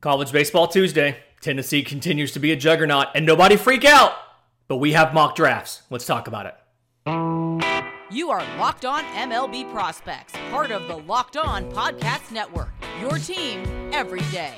College 0.00 0.30
Baseball 0.30 0.68
Tuesday. 0.68 1.16
Tennessee 1.40 1.82
continues 1.82 2.30
to 2.32 2.38
be 2.38 2.52
a 2.52 2.56
juggernaut, 2.56 3.08
and 3.14 3.26
nobody 3.26 3.56
freak 3.56 3.84
out, 3.84 4.12
but 4.68 4.76
we 4.76 4.92
have 4.92 5.12
mock 5.12 5.34
drafts. 5.34 5.82
Let's 5.90 6.06
talk 6.06 6.28
about 6.28 6.46
it. 6.46 6.54
You 8.10 8.30
are 8.30 8.42
Locked 8.58 8.84
On 8.84 9.02
MLB 9.04 9.70
Prospects, 9.72 10.34
part 10.50 10.70
of 10.70 10.86
the 10.88 10.96
Locked 10.96 11.36
On 11.36 11.70
Podcast 11.72 12.30
Network. 12.32 12.70
Your 13.00 13.18
team 13.18 13.90
every 13.92 14.20
day. 14.32 14.54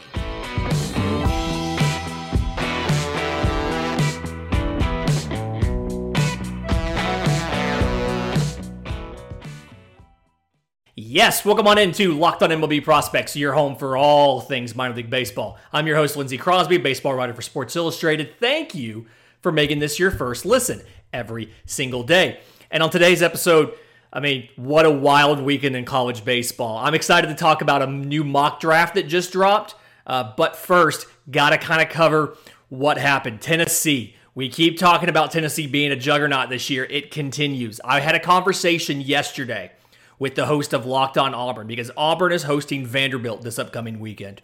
Yes, 11.13 11.45
welcome 11.45 11.67
on 11.67 11.77
into 11.77 12.17
Locked 12.17 12.41
On 12.45 12.51
MLB 12.51 12.85
Prospects, 12.85 13.35
your 13.35 13.53
home 13.53 13.75
for 13.75 13.97
all 13.97 14.41
things 14.41 14.77
minor 14.77 14.95
league 14.95 15.11
baseball. 15.11 15.59
I'm 15.73 15.89
your 15.89 15.97
host, 15.97 16.17
Lindsey 16.17 16.39
Crosby, 16.39 16.77
baseball 16.77 17.15
writer 17.15 17.35
for 17.35 17.43
Sports 17.43 17.75
Illustrated. 17.75 18.39
Thank 18.39 18.77
you 18.77 19.07
for 19.41 19.51
making 19.51 19.81
this 19.81 19.99
your 19.99 20.13
first 20.13 20.47
listen 20.47 20.83
every 21.13 21.53
single 21.67 22.05
day. 22.05 22.39
And 22.71 22.81
on 22.81 22.91
today's 22.91 23.23
episode, 23.23 23.75
I 24.13 24.21
mean, 24.21 24.51
what 24.55 24.87
a 24.87 24.91
wild 24.93 25.41
weekend 25.41 25.75
in 25.75 25.85
college 25.85 26.25
baseball. 26.25 26.79
I'm 26.79 26.95
excited 26.95 27.27
to 27.27 27.35
talk 27.35 27.61
about 27.61 27.83
a 27.83 27.89
new 27.89 28.23
mock 28.23 28.61
draft 28.61 28.95
that 28.95 29.09
just 29.09 29.33
dropped. 29.33 29.75
Uh, 30.07 30.33
but 30.37 30.55
first, 30.55 31.09
got 31.29 31.51
to 31.51 31.59
kind 31.59 31.83
of 31.83 31.89
cover 31.89 32.37
what 32.69 32.99
happened. 32.99 33.41
Tennessee. 33.41 34.15
We 34.37 34.49
keep 34.49 34.79
talking 34.79 35.09
about 35.09 35.33
Tennessee 35.33 35.67
being 35.67 35.91
a 35.91 35.97
juggernaut 35.97 36.51
this 36.51 36.71
year. 36.71 36.85
It 36.85 37.11
continues. 37.11 37.81
I 37.85 37.99
had 37.99 38.15
a 38.15 38.21
conversation 38.21 39.01
yesterday 39.01 39.73
with 40.21 40.37
the 40.37 40.47
host 40.47 40.73
of 40.73 40.87
Locked 40.87 41.19
On 41.19 41.35
Auburn 41.35 41.67
because 41.67 41.91
Auburn 41.97 42.31
is 42.31 42.45
hosting 42.45 42.87
Vanderbilt 42.87 43.43
this 43.43 43.59
upcoming 43.59 43.99
weekend. 43.99 44.43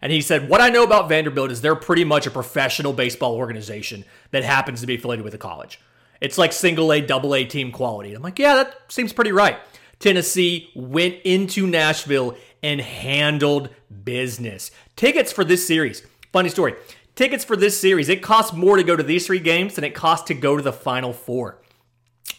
And 0.00 0.10
he 0.10 0.20
said, 0.20 0.48
What 0.48 0.60
I 0.60 0.70
know 0.70 0.82
about 0.82 1.08
Vanderbilt 1.08 1.52
is 1.52 1.60
they're 1.60 1.76
pretty 1.76 2.02
much 2.02 2.26
a 2.26 2.30
professional 2.30 2.92
baseball 2.92 3.36
organization 3.36 4.04
that 4.32 4.42
happens 4.42 4.80
to 4.80 4.86
be 4.88 4.96
affiliated 4.96 5.24
with 5.24 5.34
a 5.34 5.38
college. 5.38 5.78
It's 6.20 6.38
like 6.38 6.52
single 6.52 6.92
A, 6.92 7.00
double 7.00 7.36
A 7.36 7.44
team 7.44 7.70
quality. 7.70 8.14
I'm 8.14 8.22
like, 8.22 8.40
Yeah, 8.40 8.54
that 8.56 8.80
seems 8.88 9.12
pretty 9.12 9.30
right. 9.30 9.58
Tennessee 10.00 10.70
went 10.74 11.18
into 11.22 11.64
Nashville 11.64 12.36
and 12.60 12.80
handled 12.80 13.68
business. 14.02 14.72
Tickets 14.96 15.30
for 15.30 15.44
this 15.44 15.64
series, 15.64 16.04
funny 16.32 16.48
story. 16.48 16.74
Tickets 17.14 17.44
for 17.44 17.56
this 17.56 17.78
series, 17.78 18.08
it 18.08 18.22
costs 18.22 18.54
more 18.54 18.78
to 18.78 18.82
go 18.82 18.96
to 18.96 19.02
these 19.02 19.26
three 19.26 19.38
games 19.38 19.74
than 19.74 19.84
it 19.84 19.94
costs 19.94 20.26
to 20.28 20.34
go 20.34 20.56
to 20.56 20.62
the 20.62 20.72
Final 20.72 21.12
Four. 21.12 21.58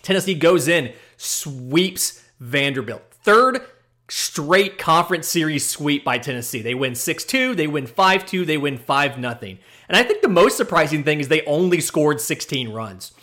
Tennessee 0.02 0.34
goes 0.34 0.67
in, 0.67 0.92
sweeps 1.16 2.22
Vanderbilt. 2.39 3.03
Third 3.12 3.62
straight 4.09 4.78
conference 4.78 5.28
series 5.28 5.67
sweep 5.67 6.03
by 6.03 6.17
Tennessee. 6.17 6.62
They 6.62 6.75
win 6.75 6.94
6-2, 6.94 7.56
they 7.56 7.67
win 7.67 7.88
5-2, 7.88 8.45
they 8.45 8.58
win 8.58 8.78
5 8.78 9.17
nothing. 9.17 9.59
And 9.88 9.98
I 9.98 10.03
think 10.03 10.22
the 10.22 10.28
most 10.28 10.58
surprising 10.58 11.03
thing 11.03 11.20
is 11.20 11.28
they 11.28 11.45
only 11.45 11.80
scored 11.80 12.22
16 12.22 12.70
runs. 12.70 13.14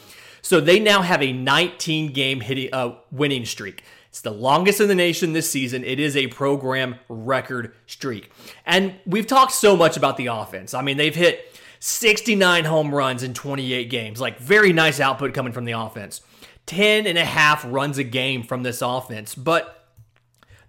So 0.42 0.60
they 0.60 0.80
now 0.80 1.02
have 1.02 1.22
a 1.22 1.32
19 1.32 2.12
game 2.12 2.40
hitting, 2.40 2.70
uh, 2.72 2.96
winning 3.10 3.44
streak. 3.44 3.84
It's 4.08 4.20
the 4.20 4.32
longest 4.32 4.80
in 4.80 4.88
the 4.88 4.94
nation 4.94 5.32
this 5.32 5.50
season. 5.50 5.84
It 5.84 6.00
is 6.00 6.16
a 6.16 6.26
program 6.28 6.96
record 7.08 7.74
streak. 7.86 8.32
And 8.66 8.94
we've 9.06 9.26
talked 9.26 9.52
so 9.52 9.76
much 9.76 9.96
about 9.96 10.16
the 10.16 10.26
offense. 10.26 10.74
I 10.74 10.82
mean, 10.82 10.96
they've 10.96 11.14
hit 11.14 11.56
69 11.78 12.64
home 12.64 12.92
runs 12.92 13.22
in 13.22 13.34
28 13.34 13.88
games. 13.88 14.20
Like, 14.20 14.38
very 14.38 14.72
nice 14.72 14.98
output 14.98 15.32
coming 15.32 15.52
from 15.52 15.64
the 15.64 15.72
offense. 15.72 16.22
10 16.70 17.04
and 17.04 17.18
a 17.18 17.24
half 17.24 17.64
runs 17.66 17.98
a 17.98 18.04
game 18.04 18.44
from 18.44 18.62
this 18.62 18.80
offense. 18.80 19.34
But 19.34 19.88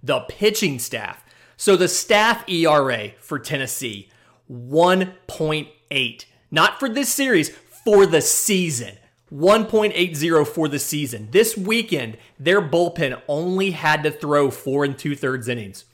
the 0.01 0.21
pitching 0.21 0.79
staff, 0.79 1.23
so 1.57 1.75
the 1.75 1.87
staff 1.87 2.43
ERA 2.49 3.11
for 3.19 3.37
Tennessee, 3.37 4.09
1.8. 4.51 6.25
Not 6.49 6.79
for 6.79 6.89
this 6.89 7.13
series, 7.13 7.49
for 7.85 8.07
the 8.07 8.21
season. 8.21 8.97
1.80 9.31 10.47
for 10.47 10.67
the 10.67 10.79
season. 10.79 11.27
This 11.29 11.55
weekend, 11.55 12.17
their 12.39 12.63
bullpen 12.63 13.21
only 13.27 13.69
had 13.71 14.01
to 14.01 14.09
throw 14.09 14.49
four 14.49 14.83
and 14.83 14.97
two 14.97 15.15
thirds 15.15 15.47
innings. 15.47 15.85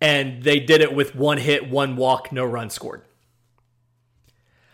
And 0.00 0.44
they 0.44 0.60
did 0.60 0.80
it 0.80 0.94
with 0.94 1.14
one 1.14 1.36
hit, 1.36 1.68
one 1.68 1.94
walk, 1.94 2.32
no 2.32 2.46
run 2.46 2.70
scored. 2.70 3.02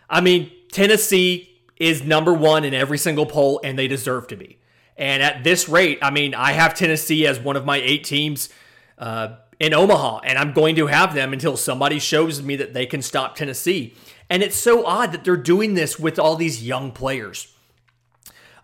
I 0.09 0.21
mean, 0.21 0.51
Tennessee 0.71 1.54
is 1.77 2.03
number 2.03 2.33
one 2.33 2.63
in 2.63 2.73
every 2.73 2.97
single 2.97 3.25
poll, 3.25 3.59
and 3.63 3.77
they 3.77 3.87
deserve 3.87 4.27
to 4.27 4.35
be. 4.35 4.57
And 4.97 5.21
at 5.21 5.43
this 5.43 5.67
rate, 5.67 5.99
I 6.01 6.09
mean, 6.09 6.33
I 6.33 6.53
have 6.53 6.73
Tennessee 6.73 7.27
as 7.27 7.39
one 7.39 7.55
of 7.55 7.65
my 7.65 7.77
eight 7.77 8.03
teams 8.03 8.49
uh, 8.97 9.35
in 9.59 9.73
Omaha, 9.73 10.21
and 10.23 10.37
I'm 10.37 10.53
going 10.53 10.75
to 10.77 10.87
have 10.87 11.13
them 11.13 11.33
until 11.33 11.57
somebody 11.57 11.99
shows 11.99 12.41
me 12.41 12.55
that 12.55 12.73
they 12.73 12.85
can 12.85 13.01
stop 13.01 13.35
Tennessee. 13.35 13.93
And 14.29 14.41
it's 14.41 14.55
so 14.55 14.85
odd 14.85 15.11
that 15.11 15.23
they're 15.23 15.37
doing 15.37 15.73
this 15.73 15.99
with 15.99 16.17
all 16.17 16.35
these 16.35 16.65
young 16.65 16.91
players. 16.91 17.53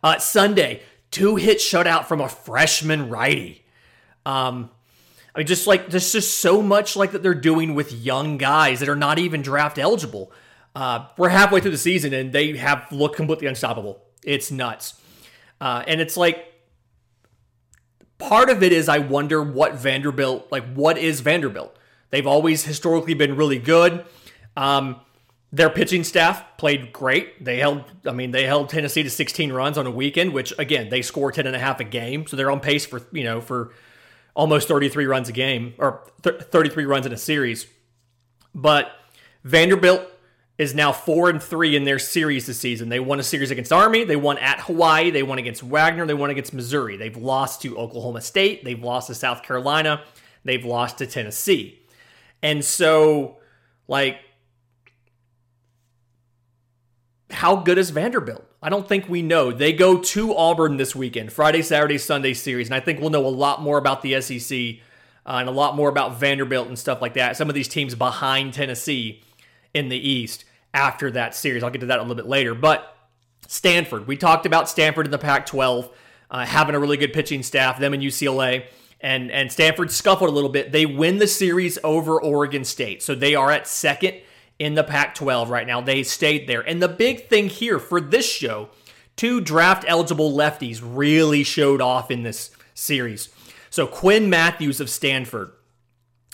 Uh, 0.04 0.18
Sunday, 0.18 0.82
two 1.12 1.36
hit 1.36 1.58
shutout 1.58 2.06
from 2.06 2.22
a 2.22 2.30
freshman 2.30 3.10
righty. 3.10 3.66
Um, 4.26 4.72
I 5.36 5.40
mean, 5.40 5.48
just 5.48 5.68
like 5.68 5.90
there's 5.90 6.12
just 6.12 6.40
so 6.40 6.62
much 6.62 6.96
like 6.96 7.12
that 7.12 7.24
they're 7.24 7.34
doing 7.34 7.76
with 7.76 7.94
young 7.94 8.38
guys 8.38 8.80
that 8.80 8.90
are 8.90 8.96
not 8.96 9.20
even 9.20 9.42
draft 9.42 9.78
eligible. 9.78 10.32
Uh, 10.76 11.08
we're 11.18 11.30
halfway 11.30 11.60
through 11.60 11.72
the 11.72 11.78
season 11.78 12.14
and 12.14 12.32
they 12.32 12.56
have 12.58 12.92
looked 12.92 13.16
completely 13.16 13.48
unstoppable. 13.48 14.02
It's 14.24 14.52
nuts. 14.52 14.94
Uh, 15.60 15.84
and 15.88 16.00
it's 16.00 16.18
like 16.18 16.46
part 18.18 18.50
of 18.50 18.64
it 18.64 18.72
is 18.72 18.88
I 18.88 19.00
wonder 19.00 19.44
what 19.44 19.76
Vanderbilt, 19.76 20.52
like, 20.52 20.74
what 20.74 20.98
is 20.98 21.20
Vanderbilt? 21.20 21.76
They've 22.10 22.28
always 22.28 22.64
historically 22.64 23.14
been 23.14 23.36
really 23.36 23.60
good. 23.60 24.06
Um, 24.56 25.02
their 25.54 25.70
pitching 25.70 26.04
staff 26.04 26.58
played 26.58 26.94
great. 26.94 27.44
They 27.44 27.58
held, 27.58 27.84
I 28.06 28.12
mean, 28.12 28.32
they 28.32 28.46
held 28.46 28.70
Tennessee 28.70 29.04
to 29.04 29.10
16 29.10 29.52
runs 29.52 29.78
on 29.78 29.86
a 29.86 29.92
weekend, 29.92 30.34
which 30.34 30.54
again, 30.58 30.90
they 30.90 31.02
score 31.02 31.32
10 31.32 31.46
and 31.46 31.56
a 31.56 31.60
half 31.60 31.80
a 31.80 31.84
game. 31.84 32.26
So 32.26 32.38
they're 32.38 32.52
on 32.52 32.62
pace 32.62 32.86
for, 32.86 33.02
you 33.12 33.24
know, 33.24 33.42
for 33.42 33.74
almost 34.34 34.68
33 34.68 35.06
runs 35.06 35.28
a 35.28 35.34
game 35.34 35.74
or 35.78 36.10
th- 36.24 36.42
33 36.44 36.86
runs 36.86 37.06
in 37.06 37.12
a 37.12 37.18
series. 37.18 37.68
But 38.56 38.92
Vanderbilt 39.44 40.11
is 40.62 40.76
now 40.76 40.92
four 40.92 41.28
and 41.28 41.42
three 41.42 41.76
in 41.76 41.86
their 41.86 41.98
series 41.98 42.46
this 42.46 42.60
season. 42.60 42.88
They 42.88 43.00
won 43.00 43.20
a 43.20 43.24
series 43.24 43.50
against 43.50 43.74
Army, 43.74 44.04
they 44.04 44.16
won 44.16 44.38
at 44.38 44.60
Hawaii, 44.60 45.10
they 45.10 45.24
won 45.24 45.40
against 45.40 45.64
Wagner, 45.64 46.06
they 46.06 46.14
won 46.14 46.30
against 46.30 46.54
Missouri. 46.54 46.98
They've 46.98 47.18
lost 47.18 47.64
to 47.64 47.76
Oklahoma 47.80 48.22
State, 48.22 48.64
they've 48.64 48.82
lost 48.82 49.08
to 49.08 49.16
South 49.16 49.42
Carolina, 49.42 50.04
they've 50.46 50.64
lost 50.64 51.00
to 51.00 51.08
Tennessee. 51.08 51.80
And 52.44 52.64
so, 52.64 53.38
like, 53.88 54.20
how 57.32 57.56
good 57.56 57.80
is 57.80 57.90
Vanderbilt? 57.90 58.46
I 58.62 58.70
don't 58.70 58.88
think 58.88 59.10
we 59.10 59.24
know. 59.24 59.52
They 59.52 59.74
go 59.74 59.98
to 59.98 60.36
Auburn 60.36 60.78
this 60.78 60.96
weekend, 60.96 61.34
Friday, 61.34 61.64
Saturday, 61.64 61.98
Sunday 61.98 62.36
series, 62.36 62.68
and 62.68 62.76
I 62.76 62.82
think 62.82 63.00
we'll 63.00 63.10
know 63.10 63.26
a 63.26 63.30
lot 63.30 63.64
more 63.64 63.80
about 63.80 64.04
the 64.04 64.22
SEC 64.22 64.76
uh, 65.26 65.38
and 65.38 65.50
a 65.50 65.52
lot 65.52 65.76
more 65.76 65.90
about 65.90 66.20
Vanderbilt 66.20 66.68
and 66.68 66.78
stuff 66.78 67.02
like 67.02 67.16
that. 67.16 67.36
Some 67.36 67.50
of 67.50 67.56
these 67.56 67.68
teams 67.68 67.96
behind 67.96 68.54
Tennessee 68.54 69.24
in 69.74 69.90
the 69.90 69.98
East 69.98 70.46
after 70.74 71.12
that 71.12 71.36
series. 71.36 71.64
I'll 71.64 71.70
get 71.70 71.82
to 71.82 71.88
that 71.88 72.00
a 72.00 72.02
little 72.02 72.16
bit 72.16 72.28
later. 72.28 72.56
But 72.56 72.96
Stanford, 73.48 74.08
we 74.08 74.18
talked 74.18 74.46
about 74.46 74.70
Stanford 74.70 75.06
in 75.06 75.12
the 75.12 75.18
Pac 75.18 75.46
12 75.46 75.90
uh, 76.30 76.46
having 76.46 76.76
a 76.76 76.80
really 76.80 76.98
good 76.98 77.14
pitching 77.14 77.44
staff, 77.44 77.78
them 77.80 77.94
and 77.94 78.02
UCLA. 78.02 78.66
And, 79.02 79.32
and 79.32 79.52
Stanford 79.52 79.92
scuffled 79.92 80.30
a 80.30 80.34
little 80.34 80.50
bit. 80.50 80.72
They 80.72 80.86
win 80.86 81.18
the 81.18 81.28
series 81.28 81.78
over 81.84 82.22
Oregon 82.22 82.64
State. 82.64 83.04
So 83.04 83.16
they 83.16 83.36
are 83.36 83.52
at 83.52 83.68
second 83.68 84.22
in 84.60 84.76
the 84.76 84.84
Pac 84.84 85.16
12 85.16 85.50
right 85.50 85.68
now. 85.68 85.82
They 85.82 86.04
stayed 86.04 86.48
there. 86.48 86.62
And 86.62 86.82
the 86.82 86.88
big 86.88 87.28
thing 87.28 87.50
here 87.50 87.80
for 87.80 88.00
this 88.00 88.32
show, 88.32 88.70
two 89.16 89.42
draft 89.42 89.84
eligible 89.88 90.32
lefties 90.32 90.82
really 90.84 91.44
showed 91.44 91.82
off 91.82 92.12
in 92.12 92.24
this 92.24 92.52
series. 92.74 93.30
So 93.70 93.88
Quinn 93.88 94.30
Matthews 94.30 94.80
of 94.80 94.90
Stanford. 94.90 95.52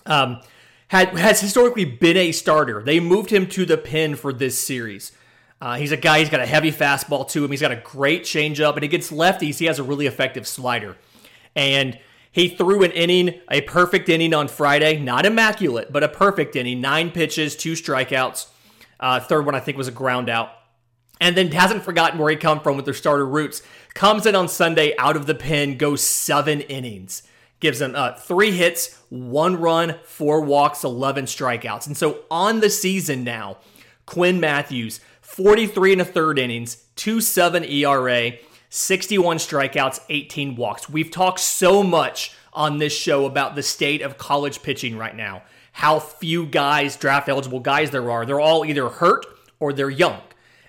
Um, 0.06 0.42
had 0.90 1.09
has 1.18 1.42
historically 1.42 1.86
been 1.86 2.18
a 2.18 2.31
starter. 2.31 2.81
They 2.81 3.00
moved 3.00 3.30
him 3.30 3.48
to 3.48 3.66
the 3.66 3.78
pin 3.78 4.16
for 4.16 4.31
this 4.31 4.57
series. 4.57 5.12
Uh, 5.60 5.75
he's 5.75 5.92
a 5.92 5.98
guy. 5.98 6.19
He's 6.19 6.30
got 6.30 6.39
a 6.39 6.45
heavy 6.45 6.72
fastball 6.72 7.28
to 7.30 7.44
him. 7.44 7.51
He's 7.51 7.62
got 7.62 7.72
a 7.72 7.78
great 7.84 8.24
changeup, 8.24 8.75
and 8.75 8.84
against 8.84 9.12
lefties, 9.12 9.60
he 9.60 9.66
has 9.66 9.80
a 9.80 9.84
really 9.84 10.06
effective 10.06 10.48
slider. 10.48 10.95
And 11.56 12.00
he 12.31 12.50
threw 12.50 12.84
an 12.84 12.92
inning, 12.92 13.42
a 13.50 13.62
perfect 13.62 14.10
inning 14.10 14.34
on 14.34 14.48
Friday. 14.48 15.00
Not 15.00 15.25
immaculate, 15.25 15.92
but 15.92 16.04
a 16.04 16.07
perfect 16.07 16.56
inning. 16.56 16.80
Nine 16.80 17.10
pitches, 17.10 17.56
two 17.56 17.74
strikeouts. 17.74 18.48
Uh, 19.00 19.19
third 19.19 19.45
one, 19.45 19.56
I 19.56 19.60
think, 19.60 19.78
was 19.78 19.88
a 19.88 19.92
ground 19.92 20.30
out. 20.30 20.51
And 21.19 21.36
then 21.36 21.51
hasn't 21.51 21.84
forgotten 21.84 22.19
where 22.19 22.30
he 22.30 22.36
come 22.36 22.60
from 22.60 22.75
with 22.75 22.86
their 22.86 22.94
starter 22.94 23.25
roots. 23.25 23.63
Comes 23.95 24.28
in 24.28 24.36
on 24.36 24.48
Sunday 24.48 24.95
out 25.00 25.16
of 25.16 25.25
the 25.25 25.34
pen, 25.34 25.78
goes 25.78 26.01
seven 26.01 26.62
innings 26.62 27.24
gives 27.59 27.80
them 27.80 27.94
uh, 27.95 28.13
three 28.13 28.51
hits, 28.51 29.01
one 29.09 29.56
run, 29.56 29.95
four 30.04 30.42
walks, 30.42 30.83
11 30.83 31.25
strikeouts. 31.25 31.88
And 31.88 31.98
so 31.98 32.19
on 32.30 32.59
the 32.59 32.69
season 32.69 33.24
now, 33.24 33.57
Quinn 34.06 34.39
Matthews, 34.39 35.00
43 35.21 35.94
and 35.94 36.01
a 36.01 36.06
third 36.06 36.39
innings, 36.39 36.83
2 36.95 37.19
7 37.21 37.63
ERA, 37.63 38.33
61 38.69 39.38
strikeouts, 39.38 40.00
18 40.09 40.56
walks. 40.56 40.89
We've 40.89 41.12
talked 41.12 41.39
so 41.39 41.83
much 41.83 42.36
on 42.54 42.80
this 42.80 42.94
show 42.94 43.25
about 43.25 43.56
the 43.56 43.63
state 43.63 44.01
of 44.01 44.18
college 44.18 44.63
pitching 44.63 44.98
right 44.98 45.15
now. 45.15 45.44
how 45.74 46.00
few 46.00 46.48
guys, 46.48 46.95
draft 46.95 47.30
eligible 47.30 47.60
guys 47.60 47.92
there 47.92 48.10
are. 48.10 48.25
They're 48.25 48.39
all 48.39 48.65
either 48.65 48.89
hurt 48.89 49.27
or 49.60 49.71
they're 49.71 49.92
young. 49.92 50.21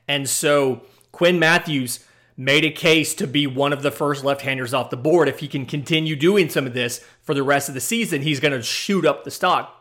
And 0.07 0.29
so 0.29 0.83
Quinn 1.13 1.39
Matthews 1.39 2.05
made 2.39 2.65
a 2.65 2.71
case 2.71 3.15
to 3.17 3.27
be 3.27 3.49
one 3.49 3.73
of 3.73 3.83
the 3.83 3.91
first 3.91 4.25
left-handers 4.25 4.73
off 4.73 4.91
the 4.91 4.97
board. 4.97 5.29
If 5.29 5.41
he 5.41 5.49
can 5.49 5.67
continue 5.67 6.15
doing 6.15 6.49
some 6.49 6.69
of 6.69 6.73
this 6.73 7.05
for 7.21 7.35
the 7.35 7.43
rest 7.43 7.69
of 7.69 7.75
the 7.75 7.81
season, 7.81 8.23
he's 8.23 8.39
going 8.39 8.53
to 8.53 8.63
shoot 8.63 9.05
up 9.05 9.25
the 9.25 9.31
stock. 9.31 9.75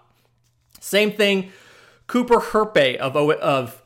Same 0.81 1.11
thing, 1.11 1.51
Cooper 2.07 2.39
Hjerpe 2.39 2.97
of 2.97 3.15
of 3.15 3.83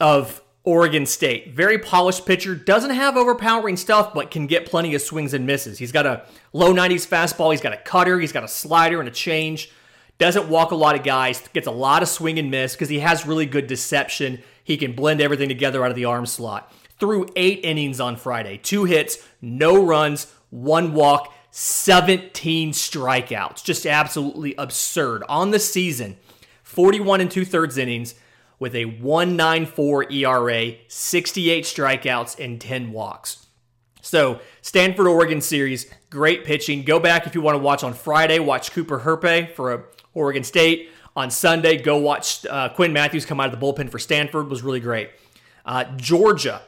of 0.00 0.42
Oregon 0.64 1.06
State. 1.06 1.54
Very 1.54 1.78
polished 1.78 2.26
pitcher, 2.26 2.54
doesn't 2.54 2.90
have 2.90 3.16
overpowering 3.16 3.76
stuff, 3.76 4.12
but 4.12 4.30
can 4.30 4.46
get 4.46 4.66
plenty 4.66 4.94
of 4.94 5.00
swings 5.00 5.32
and 5.32 5.46
misses. 5.46 5.78
He's 5.78 5.92
got 5.92 6.06
a 6.06 6.24
low 6.52 6.72
90s 6.74 7.06
fastball, 7.06 7.52
he's 7.52 7.60
got 7.60 7.72
a 7.72 7.78
cutter, 7.78 8.18
he's 8.18 8.32
got 8.32 8.44
a 8.44 8.48
slider 8.48 8.98
and 8.98 9.08
a 9.08 9.12
change. 9.12 9.70
Doesn't 10.18 10.48
walk 10.48 10.72
a 10.72 10.76
lot 10.76 10.96
of 10.96 11.04
guys, 11.04 11.46
gets 11.52 11.68
a 11.68 11.72
lot 11.72 12.02
of 12.02 12.08
swing 12.08 12.38
and 12.40 12.50
miss 12.50 12.74
because 12.74 12.88
he 12.88 12.98
has 12.98 13.26
really 13.26 13.46
good 13.46 13.68
deception. 13.68 14.42
He 14.64 14.76
can 14.76 14.92
blend 14.92 15.20
everything 15.20 15.48
together 15.48 15.84
out 15.84 15.90
of 15.90 15.96
the 15.96 16.06
arm 16.06 16.26
slot 16.26 16.72
through 16.98 17.28
eight 17.36 17.60
innings 17.64 18.00
on 18.00 18.16
Friday. 18.16 18.58
Two 18.58 18.84
hits, 18.84 19.18
no 19.40 19.82
runs, 19.84 20.32
one 20.50 20.92
walk, 20.92 21.32
17 21.50 22.72
strikeouts. 22.72 23.64
Just 23.64 23.86
absolutely 23.86 24.54
absurd. 24.56 25.22
On 25.28 25.50
the 25.50 25.58
season, 25.58 26.16
41 26.62 27.20
and 27.20 27.30
two 27.30 27.44
thirds 27.44 27.78
innings 27.78 28.14
with 28.58 28.74
a 28.74 28.84
194 28.84 30.12
ERA, 30.12 30.72
68 30.88 31.64
strikeouts, 31.64 32.38
and 32.44 32.60
10 32.60 32.92
walks. 32.92 33.46
So, 34.00 34.40
Stanford 34.62 35.06
Oregon 35.06 35.40
series, 35.40 35.92
great 36.10 36.44
pitching. 36.44 36.82
Go 36.82 36.98
back 36.98 37.26
if 37.26 37.34
you 37.34 37.40
want 37.40 37.56
to 37.56 37.62
watch 37.62 37.84
on 37.84 37.92
Friday, 37.92 38.38
watch 38.38 38.72
Cooper 38.72 39.00
Hjerpe 39.00 39.52
for 39.52 39.90
Oregon 40.14 40.44
State. 40.44 40.90
On 41.14 41.30
Sunday, 41.30 41.76
go 41.76 41.96
watch 41.96 42.46
uh, 42.46 42.68
Quinn 42.68 42.92
Matthews 42.92 43.26
come 43.26 43.40
out 43.40 43.52
of 43.52 43.58
the 43.58 43.64
bullpen 43.64 43.90
for 43.90 43.98
Stanford, 43.98 44.48
was 44.48 44.62
really 44.62 44.80
great. 44.80 45.10
Uh, 45.66 45.84
Georgia, 45.96 46.62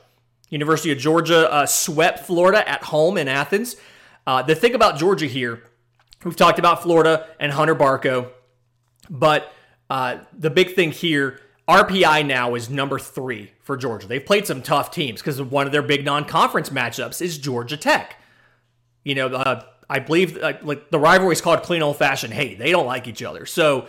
University 0.50 0.92
of 0.92 0.98
Georgia 0.98 1.50
uh, 1.50 1.64
swept 1.66 2.20
Florida 2.20 2.68
at 2.68 2.84
home 2.84 3.16
in 3.16 3.28
Athens. 3.28 3.76
Uh, 4.26 4.42
the 4.42 4.54
thing 4.54 4.74
about 4.74 4.98
Georgia 4.98 5.26
here, 5.26 5.62
we've 6.24 6.36
talked 6.36 6.58
about 6.58 6.82
Florida 6.82 7.26
and 7.38 7.52
Hunter 7.52 7.74
Barco, 7.74 8.30
but 9.08 9.52
uh, 9.88 10.18
the 10.36 10.50
big 10.50 10.74
thing 10.74 10.92
here, 10.92 11.40
RPI 11.68 12.26
now 12.26 12.54
is 12.54 12.68
number 12.68 12.98
three 12.98 13.52
for 13.62 13.76
Georgia. 13.76 14.06
They've 14.06 14.24
played 14.24 14.46
some 14.46 14.60
tough 14.60 14.90
teams 14.90 15.20
because 15.20 15.40
one 15.40 15.66
of 15.66 15.72
their 15.72 15.82
big 15.82 16.04
non-conference 16.04 16.70
matchups 16.70 17.22
is 17.22 17.38
Georgia 17.38 17.76
Tech. 17.76 18.16
You 19.04 19.14
know, 19.14 19.28
uh, 19.28 19.64
I 19.88 20.00
believe 20.00 20.36
uh, 20.36 20.54
like 20.62 20.90
the 20.90 20.98
rivalry 20.98 21.32
is 21.32 21.40
called 21.40 21.62
clean 21.62 21.82
old-fashioned 21.82 22.34
Hate, 22.34 22.58
They 22.58 22.70
don't 22.70 22.86
like 22.86 23.06
each 23.06 23.22
other, 23.22 23.46
so 23.46 23.86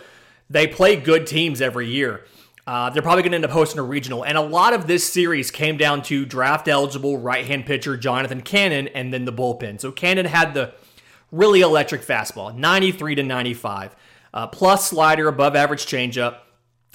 they 0.48 0.66
play 0.66 0.96
good 0.96 1.26
teams 1.26 1.60
every 1.60 1.88
year. 1.88 2.24
Uh, 2.66 2.90
they're 2.90 3.02
probably 3.02 3.22
going 3.22 3.32
to 3.32 3.36
end 3.36 3.44
up 3.44 3.50
hosting 3.50 3.80
a 3.80 3.82
regional. 3.82 4.24
And 4.24 4.38
a 4.38 4.42
lot 4.42 4.72
of 4.72 4.86
this 4.86 5.10
series 5.10 5.50
came 5.50 5.76
down 5.76 6.02
to 6.02 6.24
draft 6.24 6.68
eligible 6.68 7.18
right 7.18 7.44
hand 7.44 7.66
pitcher 7.66 7.96
Jonathan 7.96 8.40
Cannon 8.40 8.88
and 8.88 9.12
then 9.12 9.24
the 9.24 9.32
bullpen. 9.32 9.80
So 9.80 9.90
Cannon 9.90 10.26
had 10.26 10.54
the 10.54 10.72
really 11.32 11.62
electric 11.62 12.02
fastball, 12.02 12.54
93 12.54 13.16
to 13.16 13.22
95, 13.24 13.96
uh, 14.32 14.46
plus 14.46 14.88
slider, 14.88 15.26
above 15.26 15.56
average 15.56 15.86
changeup. 15.86 16.38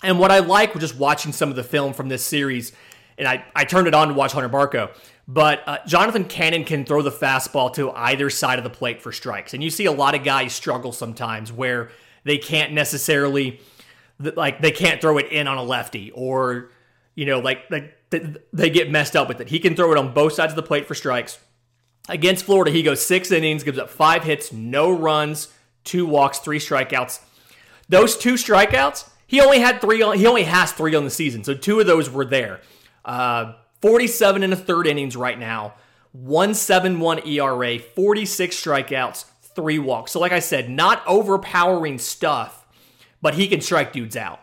And 0.04 0.20
what 0.20 0.32
I 0.32 0.40
like 0.40 0.74
was 0.74 0.82
just 0.82 0.98
watching 0.98 1.34
some 1.34 1.50
of 1.50 1.56
the 1.56 1.64
film 1.64 1.94
from 1.94 2.08
this 2.08 2.24
series, 2.24 2.72
and 3.18 3.28
I, 3.28 3.44
I 3.56 3.66
turned 3.66 3.88
it 3.88 3.96
on 3.96 4.10
to 4.10 4.14
watch 4.14 4.32
Hunter 4.32 4.50
Barco. 4.50 4.92
But 5.28 5.64
uh, 5.68 5.80
Jonathan 5.86 6.24
Cannon 6.24 6.64
can 6.64 6.86
throw 6.86 7.02
the 7.02 7.12
fastball 7.12 7.74
to 7.74 7.92
either 7.92 8.30
side 8.30 8.60
of 8.60 8.64
the 8.64 8.70
plate 8.70 9.02
for 9.02 9.12
strikes. 9.12 9.54
And 9.54 9.62
you 9.62 9.70
see 9.70 9.86
a 9.86 9.92
lot 9.92 10.16
of 10.16 10.24
guys 10.24 10.54
struggle 10.54 10.94
sometimes 10.94 11.52
where 11.52 11.90
they 12.24 12.38
can't 12.38 12.72
necessarily 12.72 13.60
like 14.20 14.62
they 14.62 14.72
can't 14.72 15.02
throw 15.02 15.18
it 15.18 15.32
in 15.32 15.48
on 15.48 15.58
a 15.58 15.64
lefty 15.64 16.12
or 16.12 16.72
you 17.16 17.26
know 17.26 17.40
like 17.40 17.70
like 17.70 17.94
they 18.10 18.70
get 18.70 18.90
messed 18.90 19.16
up 19.16 19.28
with 19.28 19.42
it. 19.42 19.50
He 19.50 19.60
can 19.60 19.76
throw 19.76 19.92
it 19.92 19.98
on 19.98 20.14
both 20.14 20.34
sides 20.34 20.54
of 20.54 20.56
the 20.56 20.64
plate 20.64 20.88
for 20.88 20.96
strikes. 20.96 21.40
Against 22.10 22.46
Florida, 22.46 22.72
he 22.72 22.84
goes 22.84 23.06
six 23.06 23.32
innings, 23.32 23.64
gives 23.64 23.78
up 23.78 23.90
five 23.90 24.24
hits, 24.24 24.54
no 24.54 24.90
runs, 24.92 25.50
two 25.84 26.06
walks, 26.06 26.40
three 26.40 26.60
strikeouts. 26.60 27.20
Those 27.90 28.16
two 28.18 28.36
strikeouts, 28.36 29.10
he 29.26 29.42
only 29.42 29.60
had 29.60 29.82
three. 29.82 30.02
On, 30.02 30.18
he 30.18 30.26
only 30.26 30.44
has 30.44 30.72
three 30.72 30.96
on 30.96 31.04
the 31.04 31.10
season, 31.10 31.44
so 31.44 31.54
two 31.54 31.80
of 31.80 31.88
those 31.88 32.10
were 32.10 32.26
there. 32.26 32.62
Uh, 33.04 33.54
Forty-seven 33.82 34.42
and 34.42 34.54
a 34.54 34.56
third 34.56 34.88
innings 34.88 35.16
right 35.16 35.38
now, 35.38 35.76
one 36.12 36.56
seven 36.56 37.00
one 37.00 37.26
ERA, 37.28 37.78
forty-six 37.78 38.56
strikeouts, 38.60 39.26
three 39.56 39.78
walks. 39.78 40.14
So, 40.14 40.20
like 40.20 40.32
I 40.32 40.40
said, 40.40 40.70
not 40.70 41.04
overpowering 41.06 42.00
stuff 42.00 42.66
but 43.22 43.36
he 43.36 43.48
can 43.48 43.62
strike 43.62 43.94
dudes 43.94 44.16
out. 44.16 44.40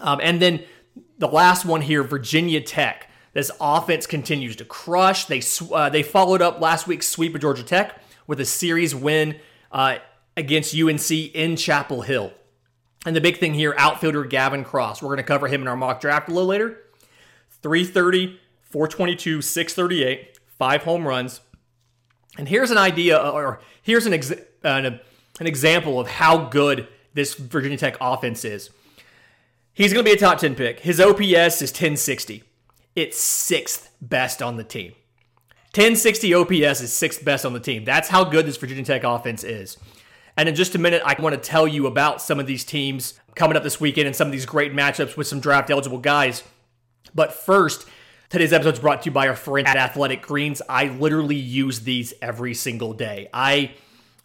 Um, 0.00 0.20
and 0.22 0.40
then 0.40 0.64
the 1.18 1.28
last 1.28 1.64
one 1.64 1.82
here, 1.82 2.02
Virginia 2.02 2.60
Tech. 2.60 3.08
This 3.32 3.50
offense 3.60 4.06
continues 4.06 4.56
to 4.56 4.64
crush. 4.64 5.24
They 5.24 5.42
uh, 5.72 5.88
they 5.88 6.02
followed 6.02 6.40
up 6.40 6.60
last 6.60 6.86
week's 6.86 7.08
sweep 7.08 7.34
of 7.34 7.40
Georgia 7.40 7.64
Tech 7.64 8.00
with 8.26 8.40
a 8.40 8.44
series 8.44 8.94
win 8.94 9.40
uh, 9.72 9.96
against 10.36 10.74
UNC 10.74 11.10
in 11.10 11.56
Chapel 11.56 12.02
Hill. 12.02 12.32
And 13.06 13.14
the 13.14 13.20
big 13.20 13.38
thing 13.38 13.54
here, 13.54 13.74
outfielder 13.76 14.24
Gavin 14.24 14.64
Cross. 14.64 15.02
We're 15.02 15.08
going 15.08 15.18
to 15.18 15.24
cover 15.24 15.48
him 15.48 15.62
in 15.62 15.68
our 15.68 15.76
mock 15.76 16.00
draft 16.00 16.28
a 16.28 16.32
little 16.32 16.48
later. 16.48 16.80
330, 17.62 18.40
422, 18.62 19.42
638, 19.42 20.38
five 20.58 20.84
home 20.84 21.06
runs. 21.06 21.40
And 22.38 22.48
here's 22.48 22.70
an 22.70 22.78
idea, 22.78 23.16
or 23.16 23.60
here's 23.82 24.06
an, 24.06 24.14
ex- 24.14 24.32
an, 24.62 25.00
an 25.40 25.46
example 25.46 26.00
of 26.00 26.08
how 26.08 26.48
good 26.48 26.88
this 27.14 27.34
Virginia 27.34 27.78
Tech 27.78 27.96
offense 28.00 28.44
is. 28.44 28.70
He's 29.72 29.92
going 29.92 30.04
to 30.04 30.08
be 30.08 30.14
a 30.14 30.20
top 30.20 30.38
10 30.38 30.54
pick. 30.54 30.80
His 30.80 31.00
OPS 31.00 31.62
is 31.62 31.70
1060. 31.70 32.44
It's 32.94 33.18
sixth 33.18 33.90
best 34.00 34.40
on 34.40 34.56
the 34.56 34.64
team. 34.64 34.92
1060 35.74 36.32
OPS 36.34 36.80
is 36.80 36.92
sixth 36.92 37.24
best 37.24 37.44
on 37.44 37.52
the 37.52 37.60
team. 37.60 37.84
That's 37.84 38.08
how 38.08 38.22
good 38.22 38.46
this 38.46 38.56
Virginia 38.56 38.84
Tech 38.84 39.02
offense 39.02 39.42
is. 39.42 39.76
And 40.36 40.48
in 40.48 40.54
just 40.54 40.76
a 40.76 40.78
minute, 40.78 41.02
I 41.04 41.20
want 41.20 41.34
to 41.34 41.40
tell 41.40 41.66
you 41.66 41.88
about 41.88 42.22
some 42.22 42.38
of 42.38 42.46
these 42.46 42.64
teams 42.64 43.18
coming 43.34 43.56
up 43.56 43.64
this 43.64 43.80
weekend 43.80 44.06
and 44.06 44.14
some 44.14 44.28
of 44.28 44.32
these 44.32 44.46
great 44.46 44.72
matchups 44.72 45.16
with 45.16 45.26
some 45.26 45.40
draft 45.40 45.70
eligible 45.70 45.98
guys. 45.98 46.44
But 47.12 47.32
first, 47.32 47.88
today's 48.28 48.52
episode 48.52 48.74
is 48.74 48.80
brought 48.80 49.02
to 49.02 49.06
you 49.06 49.12
by 49.12 49.26
our 49.26 49.36
friend 49.36 49.66
at 49.66 49.76
Athletic 49.76 50.22
Greens. 50.22 50.62
I 50.68 50.86
literally 50.86 51.36
use 51.36 51.80
these 51.80 52.14
every 52.22 52.54
single 52.54 52.92
day. 52.92 53.28
I 53.32 53.72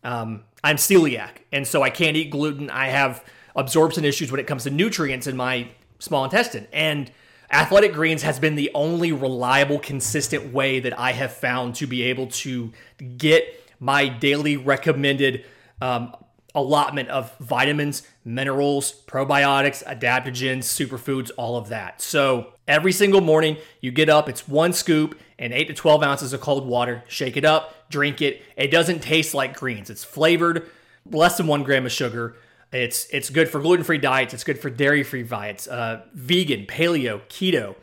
um, 0.04 0.44
I'm 0.64 0.78
celiac, 0.78 1.32
and 1.52 1.68
so 1.68 1.82
I 1.84 1.90
can't 1.90 2.16
eat 2.16 2.32
gluten. 2.32 2.70
I 2.70 2.88
have 2.88 3.24
absorption 3.56 4.06
issues 4.06 4.32
when 4.32 4.40
it 4.40 4.48
comes 4.48 4.64
to 4.64 4.70
nutrients 4.70 5.28
in 5.28 5.36
my 5.36 5.70
small 6.00 6.24
intestine. 6.24 6.68
And 6.72 7.12
Athletic 7.52 7.94
Greens 7.94 8.22
has 8.24 8.40
been 8.40 8.56
the 8.56 8.72
only 8.74 9.12
reliable, 9.12 9.80
consistent 9.80 10.54
way 10.54 10.80
that 10.80 10.98
I 11.00 11.14
have 11.14 11.34
found 11.34 11.76
to 11.76 11.88
be 11.88 12.04
able 12.04 12.28
to 12.28 12.72
get 13.18 13.44
my 13.80 14.08
daily 14.08 14.58
recommended 14.58 15.46
um, 15.82 16.16
allotment 16.56 17.10
of 17.10 17.36
vitamins, 17.38 18.04
minerals, 18.26 19.04
probiotics, 19.08 19.84
adaptogens, 19.84 20.64
superfoods, 20.64 21.32
all 21.38 21.58
of 21.58 21.70
that. 21.70 22.02
So 22.02 22.54
every 22.68 22.92
single 22.92 23.22
morning, 23.22 23.58
you 23.82 23.92
get 23.92 24.10
up, 24.10 24.30
it's 24.30 24.48
one 24.48 24.74
scoop 24.74 25.20
and 25.38 25.54
8 25.54 25.68
to 25.68 25.74
12 25.74 26.04
ounces 26.04 26.34
of 26.34 26.42
cold 26.42 26.68
water. 26.68 27.04
Shake 27.08 27.38
it 27.38 27.46
up, 27.46 27.90
drink 27.90 28.22
it. 28.22 28.42
It 28.58 28.72
doesn't 28.72 29.00
taste 29.00 29.34
like 29.34 29.58
greens. 29.58 29.90
It's 29.90 30.04
flavored, 30.04 30.70
less 31.10 31.38
than 31.38 31.48
one 31.48 31.64
gram 31.64 31.86
of 31.86 31.92
sugar. 31.92 32.36
It's 32.72 33.08
it's 33.12 33.30
good 33.32 33.50
for 33.50 33.60
gluten 33.60 33.84
free 33.84 33.98
diets. 33.98 34.34
It's 34.34 34.44
good 34.44 34.60
for 34.60 34.70
dairy 34.70 35.04
free 35.04 35.24
diets. 35.24 35.68
Uh, 35.68 36.04
vegan, 36.14 36.66
paleo, 36.66 37.22
keto. 37.28 37.76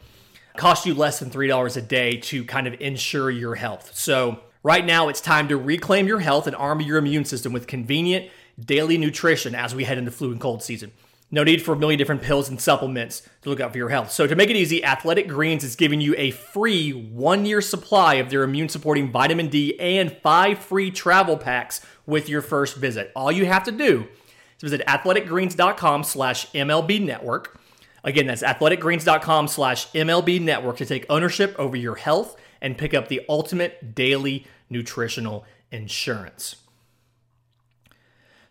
Cost 0.56 0.86
you 0.86 0.94
less 0.94 1.18
than 1.18 1.30
three 1.30 1.48
dollars 1.48 1.76
a 1.76 1.82
day 1.82 2.16
to 2.18 2.44
kind 2.44 2.66
of 2.66 2.80
ensure 2.80 3.30
your 3.30 3.56
health. 3.56 3.96
So 3.96 4.40
right 4.62 4.86
now, 4.86 5.08
it's 5.08 5.20
time 5.20 5.48
to 5.48 5.56
reclaim 5.56 6.06
your 6.06 6.20
health 6.20 6.46
and 6.46 6.54
arm 6.54 6.80
your 6.80 6.98
immune 6.98 7.24
system 7.24 7.52
with 7.52 7.66
convenient 7.66 8.30
daily 8.58 8.98
nutrition 8.98 9.54
as 9.54 9.74
we 9.74 9.84
head 9.84 9.98
into 9.98 10.10
flu 10.10 10.32
and 10.32 10.40
cold 10.40 10.62
season. 10.62 10.92
No 11.30 11.42
need 11.42 11.62
for 11.62 11.72
a 11.72 11.76
million 11.76 11.98
different 11.98 12.22
pills 12.22 12.48
and 12.48 12.60
supplements 12.60 13.28
to 13.42 13.48
look 13.48 13.58
out 13.58 13.72
for 13.72 13.78
your 13.78 13.88
health. 13.88 14.12
So, 14.12 14.28
to 14.28 14.36
make 14.36 14.48
it 14.48 14.54
easy, 14.54 14.84
Athletic 14.84 15.26
Greens 15.26 15.64
is 15.64 15.74
giving 15.74 16.00
you 16.00 16.14
a 16.16 16.30
free 16.30 16.92
one 16.92 17.44
year 17.44 17.60
supply 17.60 18.14
of 18.14 18.30
their 18.30 18.44
immune 18.44 18.68
supporting 18.68 19.10
vitamin 19.10 19.48
D 19.48 19.78
and 19.80 20.16
five 20.22 20.60
free 20.60 20.92
travel 20.92 21.36
packs 21.36 21.84
with 22.06 22.28
your 22.28 22.42
first 22.42 22.76
visit. 22.76 23.10
All 23.16 23.32
you 23.32 23.46
have 23.46 23.64
to 23.64 23.72
do 23.72 24.06
is 24.56 24.62
visit 24.70 24.86
athleticgreens.com 24.86 26.04
slash 26.04 26.50
MLB 26.52 27.04
network. 27.04 27.58
Again, 28.04 28.28
that's 28.28 28.44
athleticgreens.com 28.44 29.48
slash 29.48 29.90
MLB 29.90 30.40
network 30.40 30.76
to 30.76 30.86
take 30.86 31.06
ownership 31.10 31.56
over 31.58 31.76
your 31.76 31.96
health 31.96 32.36
and 32.60 32.78
pick 32.78 32.94
up 32.94 33.08
the 33.08 33.22
ultimate 33.28 33.96
daily 33.96 34.46
nutritional 34.70 35.44
insurance. 35.72 36.65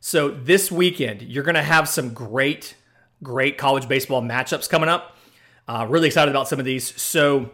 So 0.08 0.30
this 0.30 0.72
weekend, 0.72 1.24
you're 1.24 1.44
going 1.44 1.56
to 1.56 1.64
have 1.64 1.90
some 1.90 2.14
great, 2.14 2.76
great 3.24 3.58
college 3.58 3.88
baseball 3.88 4.22
matchups 4.22 4.70
coming 4.70 4.88
up. 4.88 5.18
Uh, 5.68 5.88
really 5.90 6.06
excited 6.06 6.30
about 6.30 6.48
some 6.48 6.60
of 6.60 6.66
these. 6.66 7.02
So 7.02 7.50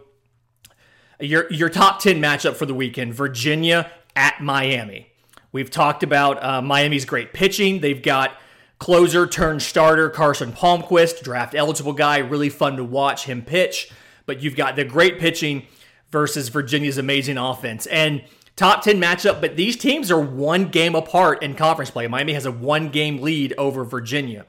your 1.22 1.50
your 1.50 1.70
top 1.70 2.02
ten 2.02 2.22
matchup 2.22 2.58
for 2.58 2.66
the 2.66 2.74
weekend: 2.74 3.14
Virginia 3.14 3.90
at 4.18 4.42
Miami. 4.42 5.14
We've 5.54 5.72
talked 5.72 6.04
about 6.04 6.44
uh, 6.44 6.62
Miami's 6.62 7.06
great 7.06 7.32
pitching. 7.32 7.80
They've 7.80 8.04
got 8.04 8.36
closer 8.80 9.26
turned 9.26 9.62
starter 9.62 10.10
Carson 10.10 10.52
Palmquist, 10.52 11.24
draft 11.24 11.56
eligible 11.56 11.94
guy, 11.94 12.18
really 12.18 12.50
fun 12.50 12.76
to 12.76 12.84
watch 12.84 13.24
him 13.24 13.44
pitch. 13.44 13.90
But 14.26 14.44
you've 14.44 14.58
got 14.58 14.76
the 14.76 14.84
great 14.84 15.20
pitching 15.20 15.68
versus 16.10 16.50
Virginia's 16.50 16.98
amazing 16.98 17.38
offense. 17.38 17.86
And 17.86 18.26
top 18.56 18.84
10 18.84 19.00
matchup, 19.00 19.42
but 19.42 19.56
these 19.56 19.76
teams 19.76 20.12
are 20.12 20.20
one 20.20 20.70
game 20.70 20.96
apart 20.96 21.42
in 21.44 21.56
conference 21.56 21.92
play. 21.92 22.08
Miami 22.08 22.34
has 22.34 22.46
a 22.46 22.52
one 22.52 22.90
game 22.90 23.22
lead 23.22 23.54
over 23.58 23.84
Virginia. 23.84 24.46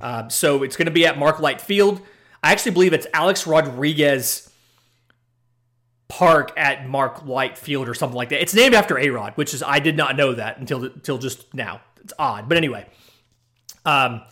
Uh, 0.00 0.28
so 0.28 0.62
it's 0.62 0.76
going 0.76 0.86
to 0.86 0.92
be 0.92 1.06
at 1.06 1.18
Mark 1.18 1.40
Light 1.40 1.60
Field. 1.60 2.00
I 2.42 2.52
actually 2.52 2.72
believe 2.72 2.92
it's 2.92 3.06
Alex 3.14 3.46
Rodriguez 3.46 4.52
Park 6.08 6.52
at 6.56 6.86
Mark 6.88 7.24
Light 7.24 7.56
Field 7.56 7.88
or 7.88 7.94
something 7.94 8.16
like 8.16 8.28
that. 8.30 8.42
It's 8.42 8.54
named 8.54 8.74
after 8.74 8.98
A 8.98 9.08
Rod, 9.10 9.32
which 9.36 9.54
is 9.54 9.62
I 9.62 9.78
did 9.78 9.96
not 9.96 10.16
know 10.16 10.34
that 10.34 10.58
until 10.58 10.84
until 10.84 11.18
just 11.18 11.54
now. 11.54 11.80
It's 12.02 12.12
odd, 12.18 12.48
but 12.48 12.58
anyway. 12.58 12.86
Um, 13.86 14.22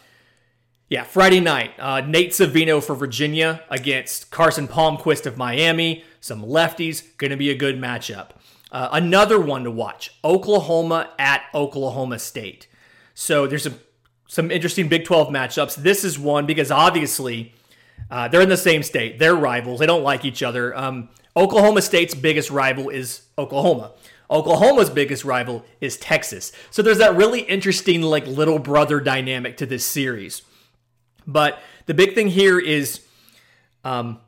yeah, 0.90 1.04
Friday 1.04 1.38
night, 1.38 1.72
uh, 1.78 2.00
Nate 2.00 2.32
Savino 2.32 2.82
for 2.82 2.96
Virginia 2.96 3.62
against 3.70 4.32
Carson 4.32 4.66
Palmquist 4.66 5.24
of 5.24 5.38
Miami. 5.38 6.02
Some 6.20 6.42
lefties, 6.42 7.16
going 7.16 7.30
to 7.30 7.36
be 7.36 7.48
a 7.48 7.54
good 7.54 7.80
matchup. 7.80 8.30
Uh, 8.72 8.88
another 8.92 9.40
one 9.40 9.64
to 9.64 9.70
watch: 9.70 10.12
Oklahoma 10.24 11.10
at 11.18 11.42
Oklahoma 11.54 12.18
State. 12.18 12.68
So 13.14 13.46
there's 13.46 13.64
some 13.64 13.78
some 14.26 14.50
interesting 14.50 14.88
Big 14.88 15.04
12 15.04 15.28
matchups. 15.28 15.74
This 15.74 16.04
is 16.04 16.16
one 16.16 16.46
because 16.46 16.70
obviously 16.70 17.52
uh, 18.10 18.28
they're 18.28 18.40
in 18.40 18.48
the 18.48 18.56
same 18.56 18.84
state. 18.84 19.18
They're 19.18 19.34
rivals. 19.34 19.80
They 19.80 19.86
don't 19.86 20.04
like 20.04 20.24
each 20.24 20.42
other. 20.42 20.76
Um, 20.76 21.08
Oklahoma 21.36 21.82
State's 21.82 22.14
biggest 22.14 22.50
rival 22.50 22.90
is 22.90 23.22
Oklahoma. 23.36 23.92
Oklahoma's 24.30 24.88
biggest 24.88 25.24
rival 25.24 25.64
is 25.80 25.96
Texas. 25.96 26.52
So 26.70 26.82
there's 26.82 26.98
that 26.98 27.16
really 27.16 27.40
interesting 27.40 28.02
like 28.02 28.26
little 28.26 28.60
brother 28.60 29.00
dynamic 29.00 29.56
to 29.56 29.66
this 29.66 29.84
series. 29.84 30.42
But 31.26 31.58
the 31.86 31.94
big 31.94 32.14
thing 32.14 32.28
here 32.28 32.58
is 32.60 33.00
um, 33.84 34.20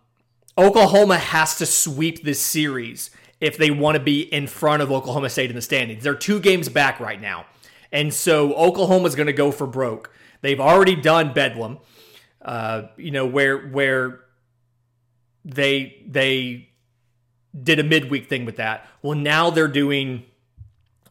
Oklahoma 0.58 1.18
has 1.18 1.56
to 1.58 1.66
sweep 1.66 2.24
this 2.24 2.40
series 2.40 3.10
if 3.42 3.58
they 3.58 3.72
want 3.72 3.96
to 3.96 4.02
be 4.02 4.20
in 4.20 4.46
front 4.46 4.82
of 4.82 4.92
Oklahoma 4.92 5.28
State 5.28 5.50
in 5.50 5.56
the 5.56 5.62
standings. 5.62 6.04
They're 6.04 6.14
two 6.14 6.38
games 6.38 6.68
back 6.68 7.00
right 7.00 7.20
now. 7.20 7.44
And 7.90 8.14
so 8.14 8.54
Oklahoma's 8.54 9.16
going 9.16 9.26
to 9.26 9.32
go 9.32 9.50
for 9.50 9.66
broke. 9.66 10.12
They've 10.42 10.60
already 10.60 10.94
done 10.94 11.34
Bedlam, 11.34 11.78
uh, 12.40 12.82
you 12.96 13.10
know, 13.10 13.26
where 13.26 13.58
where 13.68 14.20
they 15.44 16.02
they 16.06 16.70
did 17.60 17.80
a 17.80 17.82
midweek 17.82 18.28
thing 18.28 18.44
with 18.44 18.56
that. 18.56 18.86
Well, 19.02 19.18
now 19.18 19.50
they're 19.50 19.66
doing 19.66 20.24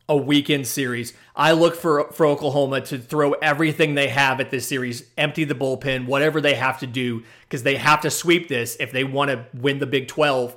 a 0.08 0.16
weekend 0.16 0.68
series. 0.68 1.14
I 1.36 1.52
look 1.52 1.76
for 1.76 2.12
for 2.14 2.26
Oklahoma 2.26 2.80
to 2.82 2.98
throw 2.98 3.34
everything 3.34 3.96
they 3.96 4.08
have 4.08 4.40
at 4.40 4.52
this 4.52 4.66
series, 4.66 5.04
empty 5.18 5.44
the 5.44 5.54
bullpen, 5.54 6.06
whatever 6.06 6.40
they 6.40 6.56
have 6.56 6.80
to 6.80 6.88
do, 6.88 7.24
because 7.42 7.64
they 7.64 7.76
have 7.76 8.00
to 8.02 8.10
sweep 8.10 8.48
this 8.48 8.78
if 8.80 8.94
they 8.94 9.04
want 9.04 9.32
to 9.32 9.46
win 9.54 9.80
the 9.80 9.86
Big 9.86 10.08
12 10.08 10.56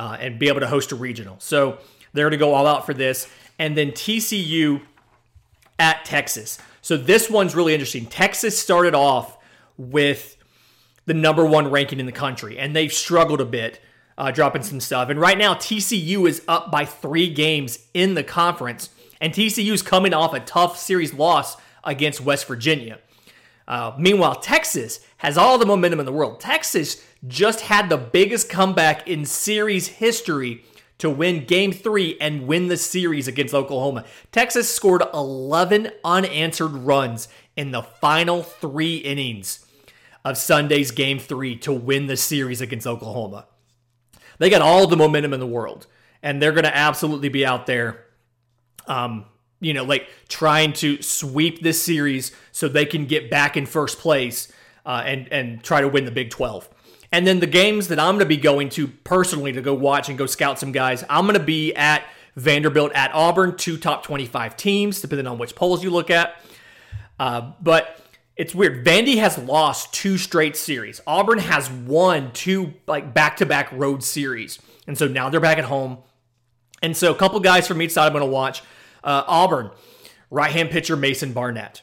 uh, 0.00 0.16
and 0.18 0.38
be 0.38 0.48
able 0.48 0.60
to 0.60 0.66
host 0.66 0.92
a 0.92 0.96
regional. 0.96 1.36
So 1.40 1.76
they're 2.14 2.24
going 2.24 2.32
to 2.32 2.38
go 2.38 2.54
all 2.54 2.66
out 2.66 2.86
for 2.86 2.94
this. 2.94 3.28
And 3.58 3.76
then 3.76 3.90
TCU 3.90 4.80
at 5.78 6.06
Texas. 6.06 6.58
So 6.80 6.96
this 6.96 7.28
one's 7.28 7.54
really 7.54 7.74
interesting. 7.74 8.06
Texas 8.06 8.58
started 8.58 8.94
off 8.94 9.36
with 9.76 10.38
the 11.04 11.12
number 11.12 11.44
one 11.44 11.70
ranking 11.70 12.00
in 12.00 12.06
the 12.06 12.12
country, 12.12 12.58
and 12.58 12.74
they've 12.74 12.92
struggled 12.92 13.42
a 13.42 13.44
bit 13.44 13.78
uh, 14.16 14.30
dropping 14.30 14.62
some 14.62 14.80
stuff. 14.80 15.10
And 15.10 15.20
right 15.20 15.36
now, 15.36 15.52
TCU 15.52 16.26
is 16.26 16.42
up 16.48 16.70
by 16.70 16.86
three 16.86 17.28
games 17.28 17.86
in 17.92 18.14
the 18.14 18.24
conference, 18.24 18.88
and 19.20 19.34
TCU 19.34 19.72
is 19.72 19.82
coming 19.82 20.14
off 20.14 20.32
a 20.32 20.40
tough 20.40 20.78
series 20.78 21.12
loss 21.12 21.58
against 21.84 22.22
West 22.22 22.46
Virginia. 22.46 22.98
Uh, 23.68 23.92
meanwhile, 23.98 24.36
Texas 24.36 25.00
has 25.20 25.36
all 25.36 25.58
the 25.58 25.66
momentum 25.66 26.00
in 26.00 26.06
the 26.06 26.12
world. 26.12 26.40
Texas 26.40 27.04
just 27.26 27.60
had 27.60 27.88
the 27.88 27.98
biggest 27.98 28.48
comeback 28.48 29.06
in 29.06 29.26
series 29.26 29.86
history 29.86 30.64
to 30.96 31.10
win 31.10 31.44
game 31.44 31.72
three 31.72 32.16
and 32.20 32.46
win 32.46 32.68
the 32.68 32.76
series 32.76 33.28
against 33.28 33.52
Oklahoma. 33.52 34.04
Texas 34.32 34.74
scored 34.74 35.02
11 35.12 35.90
unanswered 36.04 36.72
runs 36.72 37.28
in 37.54 37.70
the 37.70 37.82
final 37.82 38.42
three 38.42 38.96
innings 38.96 39.66
of 40.24 40.38
Sunday's 40.38 40.90
game 40.90 41.18
three 41.18 41.54
to 41.56 41.72
win 41.72 42.06
the 42.06 42.16
series 42.16 42.62
against 42.62 42.86
Oklahoma. 42.86 43.46
They 44.38 44.48
got 44.48 44.62
all 44.62 44.86
the 44.86 44.96
momentum 44.96 45.34
in 45.34 45.40
the 45.40 45.46
world, 45.46 45.86
and 46.22 46.40
they're 46.40 46.52
going 46.52 46.64
to 46.64 46.74
absolutely 46.74 47.28
be 47.28 47.44
out 47.44 47.66
there, 47.66 48.06
um, 48.86 49.26
you 49.60 49.74
know, 49.74 49.84
like 49.84 50.08
trying 50.28 50.72
to 50.74 51.02
sweep 51.02 51.62
this 51.62 51.82
series 51.82 52.32
so 52.52 52.68
they 52.68 52.86
can 52.86 53.04
get 53.04 53.30
back 53.30 53.58
in 53.58 53.66
first 53.66 53.98
place 53.98 54.50
uh, 54.84 55.02
and 55.04 55.28
and 55.32 55.62
try 55.62 55.80
to 55.80 55.88
win 55.88 56.04
the 56.04 56.10
Big 56.10 56.30
Twelve. 56.30 56.68
And 57.12 57.26
then 57.26 57.40
the 57.40 57.46
games 57.46 57.88
that 57.88 57.98
I'm 57.98 58.14
going 58.14 58.20
to 58.20 58.26
be 58.26 58.36
going 58.36 58.68
to 58.70 58.86
personally 58.86 59.52
to 59.52 59.60
go 59.60 59.74
watch 59.74 60.08
and 60.08 60.16
go 60.16 60.26
scout 60.26 60.58
some 60.58 60.70
guys, 60.70 61.02
I'm 61.10 61.26
going 61.26 61.38
to 61.38 61.44
be 61.44 61.74
at 61.74 62.04
Vanderbilt 62.36 62.92
at 62.94 63.12
Auburn, 63.12 63.56
two 63.56 63.76
top 63.76 64.04
25 64.04 64.56
teams, 64.56 65.00
depending 65.00 65.26
on 65.26 65.38
which 65.38 65.56
polls 65.56 65.82
you 65.82 65.90
look 65.90 66.10
at. 66.10 66.36
Uh, 67.18 67.52
but 67.60 68.00
it's 68.36 68.54
weird. 68.54 68.86
Vandy 68.86 69.16
has 69.16 69.36
lost 69.38 69.92
two 69.92 70.16
straight 70.16 70.56
series. 70.56 71.00
Auburn 71.06 71.38
has 71.38 71.70
won 71.70 72.32
two 72.32 72.74
like 72.86 73.12
back-to-back 73.12 73.72
road 73.72 74.02
series, 74.02 74.58
and 74.86 74.96
so 74.96 75.06
now 75.08 75.28
they're 75.28 75.40
back 75.40 75.58
at 75.58 75.64
home. 75.64 75.98
And 76.82 76.96
so 76.96 77.12
a 77.12 77.14
couple 77.14 77.38
guys 77.40 77.68
from 77.68 77.82
each 77.82 77.90
side 77.90 78.06
I'm 78.06 78.12
going 78.12 78.24
to 78.24 78.30
watch. 78.30 78.62
Uh, 79.04 79.24
Auburn, 79.26 79.70
right-hand 80.30 80.70
pitcher 80.70 80.96
Mason 80.96 81.32
Barnett. 81.32 81.82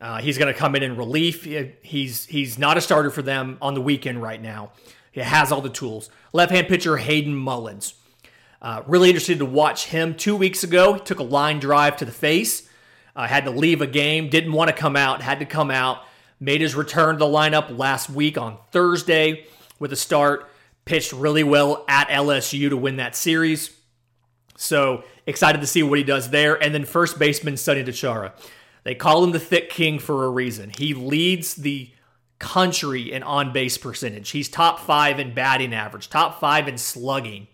Uh, 0.00 0.18
he's 0.20 0.38
going 0.38 0.52
to 0.52 0.58
come 0.58 0.74
in 0.76 0.82
in 0.82 0.96
relief. 0.96 1.44
He's 1.82 2.26
he's 2.26 2.58
not 2.58 2.76
a 2.76 2.80
starter 2.80 3.10
for 3.10 3.22
them 3.22 3.58
on 3.62 3.74
the 3.74 3.80
weekend 3.80 4.22
right 4.22 4.40
now. 4.40 4.72
He 5.10 5.20
has 5.20 5.50
all 5.50 5.62
the 5.62 5.70
tools. 5.70 6.10
Left-hand 6.32 6.68
pitcher 6.68 6.98
Hayden 6.98 7.34
Mullins. 7.34 7.94
Uh, 8.60 8.82
really 8.86 9.08
interested 9.08 9.38
to 9.38 9.46
watch 9.46 9.86
him. 9.86 10.14
Two 10.14 10.36
weeks 10.36 10.62
ago, 10.62 10.94
he 10.94 11.00
took 11.00 11.18
a 11.18 11.22
line 11.22 11.58
drive 11.58 11.96
to 11.96 12.04
the 12.04 12.12
face 12.12 12.66
uh, 13.16 13.26
had 13.26 13.46
to 13.46 13.50
leave 13.50 13.80
a 13.80 13.86
game, 13.86 14.28
didn't 14.28 14.52
want 14.52 14.68
to 14.68 14.76
come 14.76 14.94
out, 14.94 15.22
had 15.22 15.40
to 15.40 15.46
come 15.46 15.70
out, 15.70 16.02
made 16.38 16.60
his 16.60 16.74
return 16.74 17.14
to 17.14 17.18
the 17.18 17.24
lineup 17.24 17.76
last 17.76 18.10
week 18.10 18.36
on 18.36 18.58
Thursday 18.70 19.46
with 19.78 19.92
a 19.92 19.96
start, 19.96 20.50
pitched 20.84 21.12
really 21.12 21.42
well 21.42 21.84
at 21.88 22.08
LSU 22.08 22.68
to 22.68 22.76
win 22.76 22.96
that 22.96 23.16
series. 23.16 23.74
So 24.58 25.02
excited 25.26 25.62
to 25.62 25.66
see 25.66 25.82
what 25.82 25.98
he 25.98 26.04
does 26.04 26.30
there. 26.30 26.62
And 26.62 26.74
then 26.74 26.84
first 26.84 27.18
baseman 27.18 27.56
Sonny 27.56 27.82
DiChiara. 27.82 28.32
They 28.86 28.94
call 28.94 29.24
him 29.24 29.32
the 29.32 29.40
thick 29.40 29.68
king 29.68 29.98
for 29.98 30.26
a 30.26 30.30
reason. 30.30 30.70
He 30.70 30.94
leads 30.94 31.56
the 31.56 31.90
country 32.38 33.12
in 33.12 33.24
on 33.24 33.52
base 33.52 33.76
percentage. 33.76 34.30
He's 34.30 34.48
top 34.48 34.78
five 34.78 35.18
in 35.18 35.34
batting 35.34 35.74
average, 35.74 36.08
top 36.08 36.38
five 36.38 36.68
in 36.68 36.78
slugging. 36.78 37.48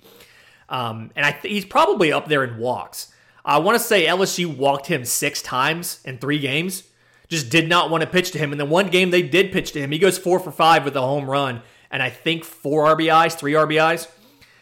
Um, 0.69 1.11
and 1.17 1.25
I 1.25 1.33
th- 1.33 1.51
he's 1.51 1.65
probably 1.65 2.13
up 2.13 2.29
there 2.29 2.45
in 2.45 2.59
walks. 2.59 3.15
I 3.47 3.57
want 3.61 3.79
to 3.79 3.83
say 3.83 4.05
LSU 4.05 4.55
walked 4.55 4.89
him 4.89 5.07
six 5.07 5.41
times 5.41 6.01
in 6.05 6.19
three 6.19 6.39
games. 6.39 6.83
Just 7.29 7.49
did 7.49 7.67
not 7.67 7.89
want 7.89 8.03
to 8.03 8.11
pitch 8.11 8.33
to 8.33 8.39
him. 8.39 8.53
And 8.53 8.61
the 8.61 8.67
one 8.67 8.89
game 8.89 9.09
they 9.09 9.23
did 9.23 9.53
pitch 9.53 9.73
to 9.73 9.81
him, 9.81 9.91
he 9.91 9.99
goes 9.99 10.19
four 10.19 10.39
for 10.39 10.51
five 10.51 10.85
with 10.85 10.95
a 10.97 11.01
home 11.01 11.31
run 11.31 11.63
and 11.91 12.03
I 12.03 12.11
think 12.11 12.45
four 12.45 12.95
RBIs, 12.95 13.39
three 13.39 13.55
RBIs. 13.55 14.07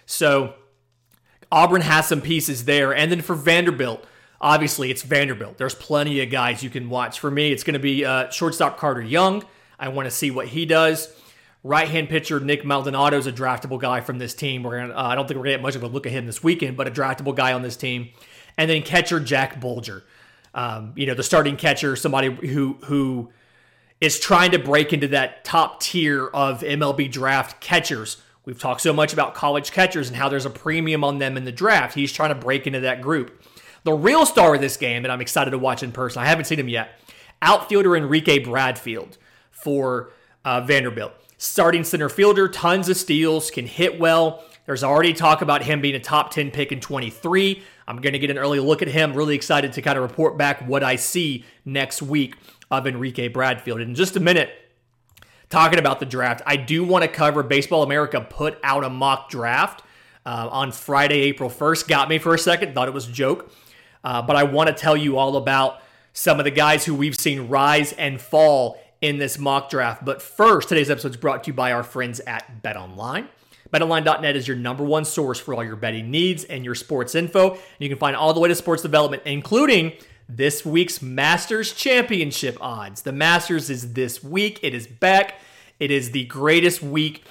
So 0.07 0.55
Auburn 1.51 1.81
has 1.81 2.07
some 2.07 2.21
pieces 2.21 2.67
there. 2.67 2.95
And 2.95 3.11
then 3.11 3.23
for 3.23 3.35
Vanderbilt, 3.35 4.07
obviously 4.41 4.91
it's 4.91 5.03
Vanderbilt. 5.03 5.59
There's 5.59 5.75
plenty 5.75 6.21
of 6.21 6.31
guys 6.31 6.63
you 6.63 6.71
can 6.71 6.89
watch. 6.89 7.21
For 7.21 7.31
me, 7.31 7.53
it's 7.53 7.65
going 7.65 7.75
to 7.75 7.81
be 7.81 8.05
uh, 8.05 8.31
shortstop 8.31 8.79
Carter 8.79 9.03
Young. 9.03 9.45
I 9.79 9.89
want 9.89 10.07
to 10.07 10.11
see 10.11 10.31
what 10.31 10.49
he 10.49 10.67
does. 10.67 11.15
Right 11.63 11.89
hand 11.89 12.09
pitcher 12.09 12.41
Nick 12.41 12.65
Maldonado 12.65 13.19
is 13.19 13.27
a 13.27 13.33
draftable 13.33 13.79
guy 13.79 14.01
from 14.01 14.19
this 14.19 14.35
team. 14.35 14.63
We're 14.63 14.81
gonna, 14.81 14.95
uh, 14.95 15.03
I 15.09 15.15
don't 15.15 15.29
think 15.29 15.37
we're 15.37 15.45
going 15.45 15.55
to 15.55 15.59
get 15.59 15.63
much 15.63 15.77
of 15.77 15.83
a 15.83 15.89
look 15.89 16.07
at 16.07 16.13
him 16.13 16.25
this 16.25 16.43
weekend, 16.43 16.77
but 16.77 16.89
a 16.89 16.91
draftable 16.91 17.35
guy 17.35 17.53
on 17.53 17.63
this 17.63 17.77
team 17.77 18.11
and 18.57 18.71
then 18.71 18.83
catcher 18.83 19.21
Jack 19.21 19.61
Bulger. 19.61 20.05
Um, 20.55 20.93
you 20.97 21.07
know, 21.07 21.15
the 21.15 21.23
starting 21.23 21.57
catcher, 21.57 21.97
somebody 21.97 22.31
who 22.47 22.75
who 22.85 23.31
is 24.01 24.19
trying 24.19 24.51
to 24.51 24.59
break 24.59 24.93
into 24.93 25.09
that 25.09 25.45
top 25.45 25.81
tier 25.81 26.27
of 26.29 26.61
MLB 26.61 27.11
draft 27.11 27.61
catchers. 27.61 28.19
We've 28.45 28.59
talked 28.59 28.81
so 28.81 28.93
much 28.93 29.13
about 29.13 29.35
college 29.35 29.71
catchers 29.71 30.09
and 30.09 30.17
how 30.17 30.29
there's 30.29 30.47
a 30.47 30.51
premium 30.51 31.05
on 31.05 31.19
them 31.19 31.37
in 31.37 31.45
the 31.45 31.53
draft. 31.53 31.95
He's 31.95 32.13
trying 32.13 32.31
to 32.31 32.35
break 32.35 32.67
into 32.67 32.81
that 32.81 33.01
group. 33.01 33.43
The 33.85 33.93
real 33.93 34.27
star 34.27 34.55
of 34.55 34.61
this 34.61 34.77
game 34.77 35.03
that 35.03 35.11
I'm 35.11 35.21
excited 35.21 35.53
to 35.53 35.59
watch 35.59 35.83
in 35.83 35.93
person, 35.93 36.23
I 36.23 36.27
haven't 36.27 36.45
seen 36.45 36.59
him 36.59 36.69
yet, 36.69 36.99
outfielder 37.41 37.97
Enrique 37.97 38.39
Bradfield 38.39 39.17
for 39.51 40.11
uh, 40.45 40.61
Vanderbilt. 40.61 41.13
Starting 41.39 41.85
center 41.85 42.11
fielder, 42.11 42.49
tons 42.49 42.89
of 42.89 42.97
steals, 42.97 43.51
can 43.51 43.67
hit 43.67 43.99
well. 43.99 44.45
There's 44.67 44.85
already 44.85 45.15
talk 45.15 45.41
about 45.41 45.63
him 45.63 45.81
being 45.81 45.95
a 45.95 46.01
top 46.01 46.31
10 46.31 46.51
pick 46.51 46.71
in 46.71 46.81
23. 46.81 47.63
I'm 47.89 48.01
going 48.01 48.13
to 48.13 48.19
get 48.19 48.31
an 48.31 48.39
early 48.39 48.61
look 48.61 48.83
at 48.83 48.89
him. 48.89 49.15
Really 49.15 49.35
excited 49.35 49.73
to 49.73 49.83
kind 49.83 49.97
of 49.97 50.03
report 50.03 50.37
back 50.37 50.67
what 50.69 50.85
I 50.85 50.97
see 50.97 51.45
next 51.65 52.03
week 52.03 52.37
of 52.71 52.87
Enrique 52.87 53.29
Bradfield. 53.29 53.81
In 53.81 53.95
just 53.95 54.17
a 54.17 54.21
minute, 54.21 54.51
talking 55.49 55.79
about 55.79 55.99
the 55.99 56.07
draft, 56.07 56.43
I 56.47 56.57
do 56.57 56.85
want 56.85 57.03
to 57.03 57.09
cover 57.09 57.43
Baseball 57.43 57.83
America 57.83 58.21
put 58.21 58.59
out 58.63 58.85
a 58.85 58.91
mock 58.91 59.31
draft 59.31 59.83
uh, 60.27 60.49
on 60.53 60.71
Friday, 60.71 61.21
April 61.23 61.51
1st. 61.51 61.89
Got 61.89 62.09
me 62.09 62.19
for 62.19 62.35
a 62.35 62.39
second, 62.39 62.75
thought 62.75 62.87
it 62.87 62.95
was 62.95 63.09
a 63.09 63.13
joke. 63.13 63.51
Uh, 64.03 64.23
but 64.23 64.37
I 64.37 64.45
want 64.45 64.69
to 64.69 64.75
tell 64.75 64.97
you 64.97 65.19
all 65.19 65.37
about 65.37 65.83
some 66.13 66.39
of 66.39 66.45
the 66.45 66.51
guys 66.51 66.85
who 66.85 66.95
we've 66.95 67.19
seen 67.19 67.49
rise 67.49 67.93
and 67.93 68.21
fall 68.21 68.81
in 69.01 69.19
this 69.19 69.39
mock 69.39 69.71
draft. 69.71 70.05
But 70.05 70.21
first, 70.21 70.69
today's 70.69 70.91
episode 70.91 71.13
is 71.13 71.17
brought 71.17 71.45
to 71.45 71.49
you 71.49 71.55
by 71.55 71.73
our 71.73 71.83
friends 71.83 72.21
at 72.21 72.63
BetOnline. 72.63 73.29
BetOnline.net 73.73 74.35
is 74.35 74.49
your 74.49 74.57
number 74.57 74.83
one 74.83 75.05
source 75.05 75.39
for 75.39 75.55
all 75.55 75.65
your 75.65 75.77
betting 75.77 76.11
needs 76.11 76.45
and 76.45 76.65
your 76.65 76.75
sports 76.75 77.15
info. 77.15 77.57
You 77.79 77.89
can 77.89 77.99
find 77.99 78.17
all 78.17 78.35
the 78.35 78.41
way 78.41 78.49
to 78.49 78.55
sports 78.55 78.83
development, 78.83 79.23
including 79.25 79.93
this 80.29 80.65
week's 80.65 81.01
Masters 81.01 81.73
Championship 81.73 82.59
odds. 82.61 83.03
The 83.03 83.13
Masters 83.13 83.71
is 83.71 83.93
this 83.93 84.23
week, 84.23 84.59
it 84.63 84.75
is 84.75 84.87
back. 84.87 85.35
It 85.79 85.91
is 85.91 86.11
the 86.11 86.25
greatest 86.27 86.83
week 86.83 87.25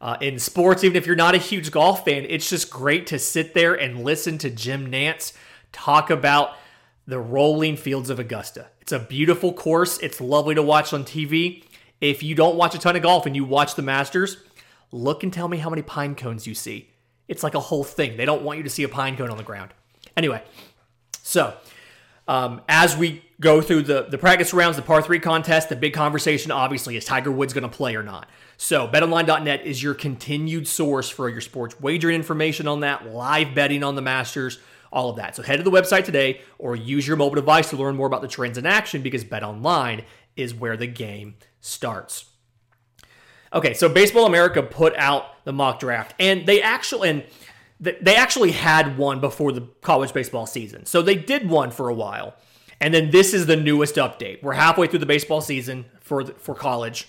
uh, 0.00 0.16
in 0.20 0.38
sports. 0.38 0.82
Even 0.82 0.96
if 0.96 1.06
you're 1.06 1.14
not 1.14 1.34
a 1.34 1.38
huge 1.38 1.70
golf 1.70 2.04
fan, 2.04 2.26
it's 2.28 2.48
just 2.48 2.70
great 2.70 3.06
to 3.08 3.18
sit 3.18 3.54
there 3.54 3.74
and 3.74 4.02
listen 4.02 4.38
to 4.38 4.50
Jim 4.50 4.90
Nantz 4.90 5.32
talk 5.72 6.10
about 6.10 6.56
the 7.06 7.18
rolling 7.18 7.76
fields 7.76 8.10
of 8.10 8.18
Augusta. 8.18 8.68
It's 8.80 8.92
a 8.92 8.98
beautiful 8.98 9.52
course. 9.52 9.98
It's 9.98 10.20
lovely 10.20 10.54
to 10.54 10.62
watch 10.62 10.92
on 10.92 11.04
TV. 11.04 11.64
If 12.00 12.22
you 12.22 12.34
don't 12.34 12.56
watch 12.56 12.74
a 12.74 12.78
ton 12.78 12.96
of 12.96 13.02
golf 13.02 13.26
and 13.26 13.34
you 13.34 13.44
watch 13.44 13.74
the 13.74 13.82
Masters, 13.82 14.36
look 14.90 15.22
and 15.22 15.32
tell 15.32 15.48
me 15.48 15.58
how 15.58 15.70
many 15.70 15.82
pine 15.82 16.14
cones 16.14 16.46
you 16.46 16.54
see. 16.54 16.90
It's 17.28 17.42
like 17.42 17.54
a 17.54 17.60
whole 17.60 17.84
thing. 17.84 18.16
They 18.16 18.24
don't 18.24 18.42
want 18.42 18.58
you 18.58 18.64
to 18.64 18.70
see 18.70 18.82
a 18.82 18.88
pine 18.88 19.16
cone 19.16 19.30
on 19.30 19.36
the 19.36 19.42
ground. 19.42 19.72
Anyway, 20.16 20.42
so 21.22 21.56
um, 22.28 22.60
as 22.68 22.96
we 22.96 23.22
go 23.40 23.60
through 23.60 23.82
the, 23.82 24.06
the 24.08 24.18
practice 24.18 24.54
rounds, 24.54 24.76
the 24.76 24.82
par 24.82 25.02
three 25.02 25.18
contest, 25.18 25.68
the 25.68 25.76
big 25.76 25.94
conversation 25.94 26.50
obviously 26.50 26.96
is 26.96 27.04
Tiger 27.04 27.32
Woods 27.32 27.52
going 27.52 27.68
to 27.68 27.74
play 27.74 27.96
or 27.96 28.02
not. 28.02 28.28
So, 28.56 28.86
betonline.net 28.86 29.66
is 29.66 29.82
your 29.82 29.94
continued 29.94 30.68
source 30.68 31.08
for 31.08 31.28
your 31.28 31.40
sports 31.40 31.80
wagering 31.80 32.14
information 32.14 32.68
on 32.68 32.80
that, 32.80 33.06
live 33.08 33.54
betting 33.54 33.82
on 33.82 33.96
the 33.96 34.02
Masters, 34.02 34.60
all 34.92 35.10
of 35.10 35.16
that. 35.16 35.34
So, 35.34 35.42
head 35.42 35.56
to 35.56 35.62
the 35.62 35.70
website 35.70 36.04
today 36.04 36.40
or 36.58 36.76
use 36.76 37.06
your 37.06 37.16
mobile 37.16 37.36
device 37.36 37.70
to 37.70 37.76
learn 37.76 37.96
more 37.96 38.06
about 38.06 38.22
the 38.22 38.28
trends 38.28 38.58
in 38.58 38.66
action 38.66 39.02
because 39.02 39.24
Bet 39.24 39.42
Online 39.42 40.04
is 40.36 40.54
where 40.54 40.76
the 40.76 40.86
game 40.86 41.34
starts. 41.60 42.26
Okay, 43.52 43.74
so 43.74 43.88
Baseball 43.88 44.26
America 44.26 44.62
put 44.62 44.96
out 44.96 45.44
the 45.44 45.52
mock 45.52 45.80
draft, 45.80 46.14
and 46.18 46.46
they 46.46 46.62
actually 46.62 47.08
and 47.08 47.24
they 47.80 48.14
actually 48.14 48.52
had 48.52 48.96
one 48.96 49.20
before 49.20 49.50
the 49.50 49.62
college 49.80 50.12
baseball 50.12 50.46
season. 50.46 50.86
So 50.86 51.02
they 51.02 51.16
did 51.16 51.48
one 51.48 51.72
for 51.72 51.88
a 51.88 51.94
while. 51.94 52.36
And 52.80 52.94
then 52.94 53.10
this 53.10 53.34
is 53.34 53.46
the 53.46 53.56
newest 53.56 53.96
update. 53.96 54.42
We're 54.42 54.54
halfway 54.54 54.86
through 54.86 55.00
the 55.00 55.06
baseball 55.06 55.40
season 55.40 55.86
for 56.00 56.24
for 56.24 56.54
college. 56.54 57.08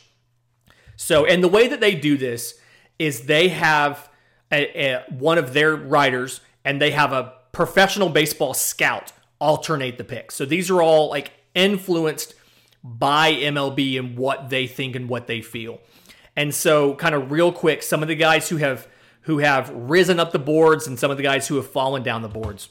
So, 0.96 1.25
and 1.25 1.44
the 1.44 1.48
way 1.48 1.68
that 1.68 1.80
they 1.80 1.96
do 1.96 2.18
this 2.18 2.56
is 3.00 3.22
they 3.22 3.50
have 3.50 4.10
a, 4.52 4.94
a, 4.94 5.04
one 5.10 5.38
of 5.38 5.54
their 5.54 5.75
writers 5.75 6.42
and 6.63 6.80
they 6.80 6.92
have 6.92 7.12
a 7.12 7.34
professional 7.53 8.10
baseball 8.10 8.53
scout 8.53 9.13
alternate 9.39 9.98
the 9.98 10.03
picks. 10.03 10.36
So 10.36 10.45
these 10.45 10.69
are 10.69 10.81
all 10.81 11.10
like 11.10 11.31
influenced 11.55 12.36
by 12.83 13.31
MLB 13.31 13.98
and 13.98 14.17
what 14.17 14.50
they 14.50 14.67
think 14.67 14.98
and 14.98 15.07
what 15.07 15.27
they 15.27 15.41
feel. 15.41 15.79
And 16.36 16.53
so, 16.53 16.95
kind 16.95 17.15
of 17.15 17.31
real 17.31 17.51
quick, 17.51 17.83
some 17.83 18.01
of 18.01 18.10
the 18.10 18.15
guys 18.15 18.50
who 18.50 18.57
have 18.57 18.88
who 19.22 19.38
have 19.38 19.69
risen 19.69 20.19
up 20.19 20.31
the 20.31 20.39
boards 20.39 20.88
and 20.88 21.00
some 21.00 21.10
of 21.10 21.15
the 21.15 21.24
guys 21.24 21.48
who 21.48 21.55
have 21.55 21.69
fallen 21.69 22.03
down 22.03 22.22
the 22.22 22.27
boards. 22.27 22.69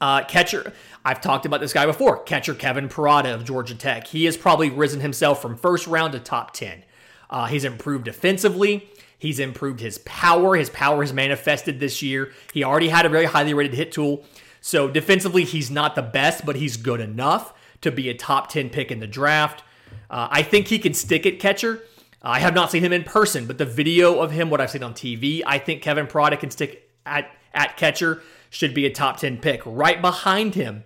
Uh, 0.00 0.22
catcher, 0.24 0.72
I've 1.04 1.20
talked 1.20 1.44
about 1.44 1.60
this 1.60 1.72
guy 1.72 1.84
before. 1.84 2.22
Catcher 2.22 2.54
Kevin 2.54 2.88
Parada 2.88 3.34
of 3.34 3.44
Georgia 3.44 3.74
Tech. 3.74 4.06
He 4.06 4.24
has 4.24 4.36
probably 4.36 4.70
risen 4.70 5.00
himself 5.00 5.42
from 5.42 5.56
first 5.56 5.86
round 5.86 6.12
to 6.12 6.20
top 6.20 6.52
10. 6.52 6.84
Uh, 7.28 7.46
he's 7.46 7.64
improved 7.64 8.04
defensively. 8.04 8.88
He's 9.18 9.40
improved 9.40 9.80
his 9.80 9.98
power. 9.98 10.54
His 10.56 10.70
power 10.70 11.02
has 11.02 11.12
manifested 11.12 11.80
this 11.80 12.02
year. 12.02 12.32
He 12.52 12.62
already 12.62 12.88
had 12.88 13.04
a 13.04 13.08
very 13.08 13.24
highly 13.24 13.52
rated 13.52 13.74
hit 13.74 13.92
tool. 13.92 14.24
So 14.60 14.88
defensively, 14.88 15.44
he's 15.44 15.70
not 15.70 15.94
the 15.94 16.02
best, 16.02 16.46
but 16.46 16.56
he's 16.56 16.76
good 16.76 17.00
enough 17.00 17.52
to 17.80 17.90
be 17.90 18.08
a 18.08 18.14
top 18.14 18.48
10 18.48 18.70
pick 18.70 18.90
in 18.90 19.00
the 19.00 19.06
draft. 19.06 19.62
Uh, 20.10 20.28
I 20.30 20.42
think 20.42 20.68
he 20.68 20.78
can 20.78 20.94
stick 20.94 21.26
at 21.26 21.38
catcher. 21.38 21.82
I 22.22 22.40
have 22.40 22.54
not 22.54 22.70
seen 22.70 22.82
him 22.82 22.92
in 22.92 23.04
person, 23.04 23.46
but 23.46 23.58
the 23.58 23.64
video 23.64 24.20
of 24.20 24.30
him, 24.30 24.50
what 24.50 24.60
I've 24.60 24.70
seen 24.70 24.82
on 24.82 24.94
TV, 24.94 25.42
I 25.46 25.58
think 25.58 25.82
Kevin 25.82 26.06
Parada 26.06 26.38
can 26.38 26.50
stick 26.50 26.90
at, 27.06 27.30
at 27.54 27.76
catcher, 27.76 28.22
should 28.50 28.74
be 28.74 28.86
a 28.86 28.90
top 28.90 29.18
10 29.18 29.38
pick. 29.38 29.62
Right 29.64 30.00
behind 30.00 30.54
him 30.54 30.84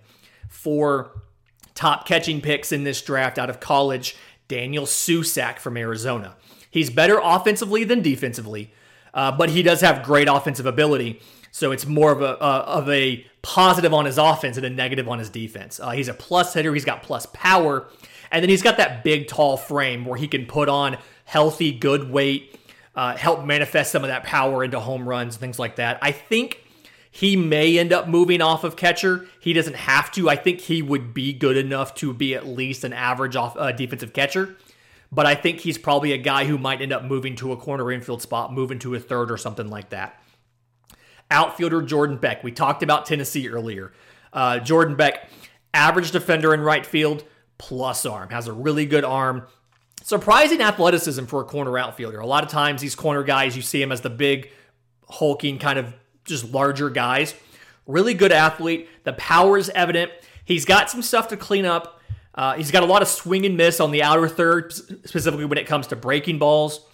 for 0.49 1.21
top 1.73 2.05
catching 2.07 2.41
picks 2.41 2.71
in 2.71 2.83
this 2.83 3.01
draft 3.01 3.39
out 3.39 3.49
of 3.49 3.59
college 3.59 4.15
Daniel 4.47 4.85
Susac 4.85 5.59
from 5.59 5.77
Arizona. 5.77 6.35
He's 6.73 6.89
better 6.89 7.19
offensively 7.21 7.83
than 7.83 8.01
defensively, 8.01 8.73
uh, 9.13 9.31
but 9.31 9.51
he 9.51 9.61
does 9.61 9.81
have 9.81 10.01
great 10.01 10.27
offensive 10.27 10.65
ability. 10.65 11.21
So 11.51 11.71
it's 11.71 11.85
more 11.85 12.11
of 12.11 12.23
a 12.23 12.41
uh, 12.41 12.65
of 12.65 12.89
a 12.89 13.23
positive 13.43 13.93
on 13.93 14.05
his 14.05 14.17
offense 14.17 14.57
and 14.57 14.65
a 14.65 14.71
negative 14.71 15.07
on 15.07 15.19
his 15.19 15.29
defense. 15.29 15.79
Uh, 15.79 15.91
he's 15.91 16.07
a 16.07 16.15
plus 16.15 16.55
hitter. 16.55 16.73
He's 16.73 16.83
got 16.83 17.03
plus 17.03 17.27
power, 17.27 17.87
and 18.31 18.41
then 18.41 18.49
he's 18.49 18.63
got 18.63 18.77
that 18.77 19.03
big, 19.03 19.27
tall 19.27 19.55
frame 19.55 20.03
where 20.03 20.17
he 20.17 20.27
can 20.27 20.47
put 20.47 20.67
on 20.67 20.97
healthy, 21.25 21.71
good 21.71 22.09
weight, 22.09 22.59
uh, 22.95 23.15
help 23.17 23.45
manifest 23.45 23.91
some 23.91 24.03
of 24.03 24.07
that 24.07 24.23
power 24.23 24.63
into 24.63 24.79
home 24.79 25.07
runs, 25.07 25.37
things 25.37 25.59
like 25.59 25.75
that. 25.75 25.99
I 26.01 26.11
think 26.11 26.63
he 27.11 27.35
may 27.35 27.77
end 27.77 27.93
up 27.93 28.07
moving 28.07 28.41
off 28.41 28.63
of 28.63 28.75
catcher. 28.75 29.27
He 29.39 29.53
doesn't 29.53 29.75
have 29.75 30.11
to. 30.13 30.27
I 30.27 30.37
think 30.37 30.59
he 30.59 30.81
would 30.81 31.13
be 31.13 31.33
good 31.33 31.55
enough 31.55 31.93
to 31.95 32.13
be 32.15 32.33
at 32.33 32.47
least 32.47 32.83
an 32.83 32.93
average 32.93 33.35
off 33.35 33.55
uh, 33.57 33.71
defensive 33.71 34.11
catcher. 34.11 34.57
But 35.13 35.27
I 35.27 35.35
think 35.35 35.59
he's 35.59 35.77
probably 35.77 36.11
a 36.13 36.17
guy 36.17 36.45
who 36.45 36.57
might 36.57 36.81
end 36.81 36.91
up 36.91 37.03
moving 37.03 37.35
to 37.35 37.51
a 37.51 37.57
corner 37.57 37.91
infield 37.91 38.21
spot, 38.21 38.51
moving 38.51 38.79
to 38.79 38.95
a 38.95 38.99
third 38.99 39.31
or 39.31 39.37
something 39.37 39.69
like 39.69 39.89
that. 39.89 40.19
Outfielder 41.29 41.83
Jordan 41.83 42.17
Beck. 42.17 42.43
We 42.43 42.51
talked 42.51 42.81
about 42.81 43.05
Tennessee 43.05 43.47
earlier. 43.47 43.93
Uh, 44.31 44.57
Jordan 44.59 44.95
Beck, 44.95 45.29
average 45.73 46.11
defender 46.11 46.53
in 46.53 46.61
right 46.61 46.85
field, 46.85 47.23
plus 47.59 48.05
arm, 48.05 48.29
has 48.29 48.47
a 48.47 48.53
really 48.53 48.87
good 48.87 49.03
arm. 49.03 49.45
Surprising 50.01 50.61
athleticism 50.61 51.25
for 51.25 51.41
a 51.41 51.45
corner 51.45 51.77
outfielder. 51.77 52.19
A 52.19 52.25
lot 52.25 52.43
of 52.43 52.49
times, 52.49 52.81
these 52.81 52.95
corner 52.95 53.23
guys, 53.23 53.55
you 53.55 53.61
see 53.61 53.81
him 53.81 53.91
as 53.91 54.01
the 54.01 54.09
big, 54.09 54.51
hulking 55.09 55.59
kind 55.59 55.77
of 55.77 55.93
just 56.25 56.51
larger 56.51 56.89
guys. 56.89 57.35
Really 57.85 58.13
good 58.13 58.31
athlete. 58.31 58.89
The 59.03 59.13
power 59.13 59.57
is 59.57 59.69
evident. 59.69 60.11
He's 60.43 60.65
got 60.65 60.89
some 60.89 61.01
stuff 61.01 61.27
to 61.29 61.37
clean 61.37 61.65
up. 61.65 62.01
Uh, 62.35 62.55
he's 62.55 62.71
got 62.71 62.83
a 62.83 62.87
lot 62.87 63.01
of 63.01 63.07
swing 63.07 63.45
and 63.45 63.55
miss 63.55 63.79
on 63.79 63.91
the 63.91 64.01
outer 64.03 64.27
third, 64.27 64.73
specifically 64.73 65.45
when 65.45 65.57
it 65.57 65.67
comes 65.67 65.87
to 65.87 65.95
breaking 65.95 66.39
balls. 66.39 66.85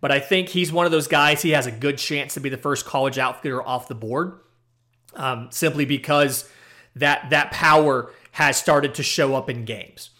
But 0.00 0.12
I 0.12 0.20
think 0.20 0.48
he's 0.48 0.72
one 0.72 0.86
of 0.86 0.92
those 0.92 1.08
guys. 1.08 1.42
He 1.42 1.50
has 1.50 1.66
a 1.66 1.72
good 1.72 1.98
chance 1.98 2.34
to 2.34 2.40
be 2.40 2.48
the 2.48 2.56
first 2.56 2.84
college 2.84 3.18
outfielder 3.18 3.62
off 3.62 3.88
the 3.88 3.94
board, 3.94 4.40
um, 5.14 5.48
simply 5.50 5.84
because 5.84 6.48
that 6.96 7.30
that 7.30 7.50
power 7.50 8.12
has 8.32 8.56
started 8.56 8.94
to 8.94 9.02
show 9.02 9.34
up 9.34 9.50
in 9.50 9.64
games. 9.64 10.10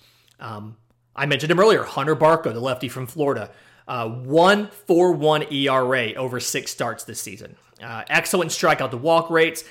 Um, 0.41 0.77
I 1.15 1.27
mentioned 1.27 1.51
him 1.51 1.61
earlier, 1.61 1.83
Hunter 1.85 2.17
Barco, 2.17 2.53
the 2.53 2.61
lefty 2.61 2.89
from 2.89 3.07
Florida, 3.07 3.51
uh, 3.87 4.09
one 4.09 4.69
four 4.87 5.13
one 5.13 5.45
ERA 5.53 6.15
over 6.15 6.41
six 6.41 6.71
starts 6.71 7.05
this 7.05 7.21
season. 7.21 7.57
Uh, 7.83 8.03
excellent 8.09 8.51
strikeout 8.51 8.91
to 8.91 8.97
walk 8.97 9.31
rates. 9.31 9.65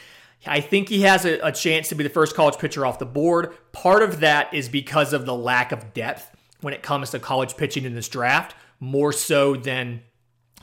I 0.46 0.62
think 0.62 0.90
he 0.90 1.02
has 1.02 1.26
a, 1.26 1.40
a, 1.40 1.52
chance 1.52 1.90
to 1.90 1.96
be 1.96 2.04
the 2.04 2.10
first 2.10 2.36
college 2.36 2.58
pitcher 2.58 2.86
off 2.86 3.00
the 3.00 3.06
board. 3.06 3.58
Part 3.72 4.04
of 4.04 4.20
that 4.20 4.54
is 4.54 4.70
because 4.70 5.14
of 5.14 5.26
the 5.26 5.34
lack 5.34 5.72
of 5.72 5.94
depth 5.94 6.30
when 6.62 6.74
it 6.74 6.84
comes 6.84 7.10
to 7.12 7.20
college 7.20 7.58
pitching 7.58 7.86
in 7.86 7.96
this 7.96 8.08
draft, 8.08 8.56
more 8.80 9.12
so 9.12 9.56
than 9.56 10.02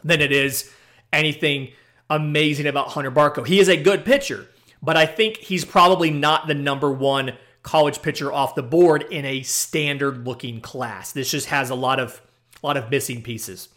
than 0.03 0.21
it 0.21 0.33
is 0.33 0.71
anything 1.13 1.73
amazing 2.11 2.67
about 2.67 2.89
Hunter 2.89 3.11
Barco. 3.11 3.47
He 3.47 3.59
is 3.59 3.69
a 3.69 3.77
good 3.77 4.05
pitcher, 4.05 4.47
but 4.83 4.97
I 4.97 5.07
think 5.07 5.39
he's 5.39 5.65
probably 5.65 6.11
not 6.11 6.47
the 6.47 6.55
number 6.55 6.93
one 6.93 7.33
college 7.63 8.03
pitcher 8.03 8.33
off 8.33 8.55
the 8.55 8.63
board 8.63 9.03
in 9.11 9.25
a 9.25 9.43
standard 9.43 10.27
looking 10.27 10.61
class. 10.61 11.13
This 11.13 11.31
just 11.31 11.47
has 11.47 11.71
a 11.71 11.75
lot 11.75 11.99
of 11.99 12.21
a 12.63 12.67
lot 12.67 12.77
of 12.77 12.91
missing 12.91 13.23
pieces. 13.23 13.69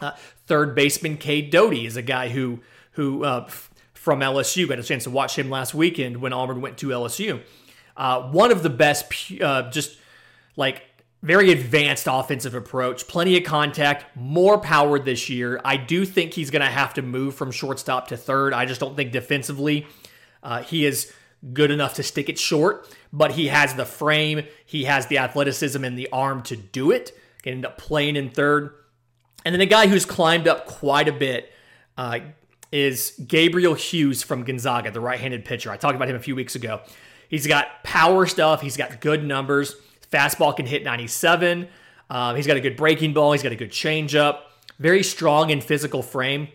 Uh, 0.00 0.12
third 0.46 0.74
baseman 0.74 1.16
Cade 1.16 1.50
Doty 1.50 1.86
is 1.86 1.96
a 1.96 2.02
guy 2.02 2.28
who 2.28 2.60
who 2.92 3.24
uh, 3.24 3.48
from 4.06 4.20
LSU 4.20 4.68
got 4.68 4.78
a 4.78 4.84
chance 4.84 5.02
to 5.02 5.10
watch 5.10 5.36
him 5.36 5.50
last 5.50 5.74
weekend 5.74 6.18
when 6.18 6.32
Auburn 6.32 6.60
went 6.60 6.78
to 6.78 6.90
LSU. 6.90 7.42
Uh, 7.96 8.22
one 8.30 8.52
of 8.52 8.62
the 8.62 8.70
best, 8.70 9.12
uh, 9.42 9.68
just 9.68 9.98
like 10.54 10.84
very 11.24 11.50
advanced 11.50 12.06
offensive 12.08 12.54
approach, 12.54 13.08
plenty 13.08 13.36
of 13.36 13.42
contact, 13.42 14.16
more 14.16 14.58
power 14.58 15.00
this 15.00 15.28
year. 15.28 15.60
I 15.64 15.76
do 15.76 16.04
think 16.04 16.34
he's 16.34 16.52
going 16.52 16.62
to 16.62 16.68
have 16.68 16.94
to 16.94 17.02
move 17.02 17.34
from 17.34 17.50
shortstop 17.50 18.06
to 18.06 18.16
third. 18.16 18.52
I 18.54 18.64
just 18.64 18.80
don't 18.80 18.94
think 18.94 19.10
defensively 19.10 19.88
uh, 20.40 20.62
he 20.62 20.86
is 20.86 21.12
good 21.52 21.72
enough 21.72 21.94
to 21.94 22.04
stick 22.04 22.28
it 22.28 22.38
short, 22.38 22.88
but 23.12 23.32
he 23.32 23.48
has 23.48 23.74
the 23.74 23.84
frame, 23.84 24.46
he 24.64 24.84
has 24.84 25.08
the 25.08 25.18
athleticism 25.18 25.82
and 25.82 25.98
the 25.98 26.08
arm 26.12 26.42
to 26.42 26.54
do 26.54 26.92
it. 26.92 27.10
Can 27.42 27.54
end 27.54 27.66
up 27.66 27.76
playing 27.76 28.14
in 28.14 28.30
third. 28.30 28.72
And 29.44 29.52
then 29.52 29.60
a 29.60 29.66
guy 29.66 29.88
who's 29.88 30.04
climbed 30.04 30.46
up 30.46 30.66
quite 30.66 31.08
a 31.08 31.12
bit, 31.12 31.52
uh, 31.98 32.20
is 32.72 33.12
Gabriel 33.26 33.74
Hughes 33.74 34.22
from 34.22 34.44
Gonzaga, 34.44 34.90
the 34.90 35.00
right 35.00 35.18
handed 35.20 35.44
pitcher. 35.44 35.70
I 35.70 35.76
talked 35.76 35.96
about 35.96 36.08
him 36.08 36.16
a 36.16 36.20
few 36.20 36.34
weeks 36.34 36.54
ago. 36.54 36.80
He's 37.28 37.46
got 37.46 37.82
power 37.82 38.26
stuff, 38.26 38.60
he's 38.60 38.76
got 38.76 39.00
good 39.00 39.24
numbers. 39.24 39.76
Fastball 40.12 40.56
can 40.56 40.66
hit 40.66 40.84
97. 40.84 41.68
Um, 42.08 42.36
he's 42.36 42.46
got 42.46 42.56
a 42.56 42.60
good 42.60 42.76
breaking 42.76 43.12
ball, 43.12 43.32
he's 43.32 43.42
got 43.42 43.52
a 43.52 43.56
good 43.56 43.72
changeup, 43.72 44.40
very 44.78 45.02
strong 45.02 45.50
and 45.50 45.62
physical 45.62 46.02
frame. 46.02 46.48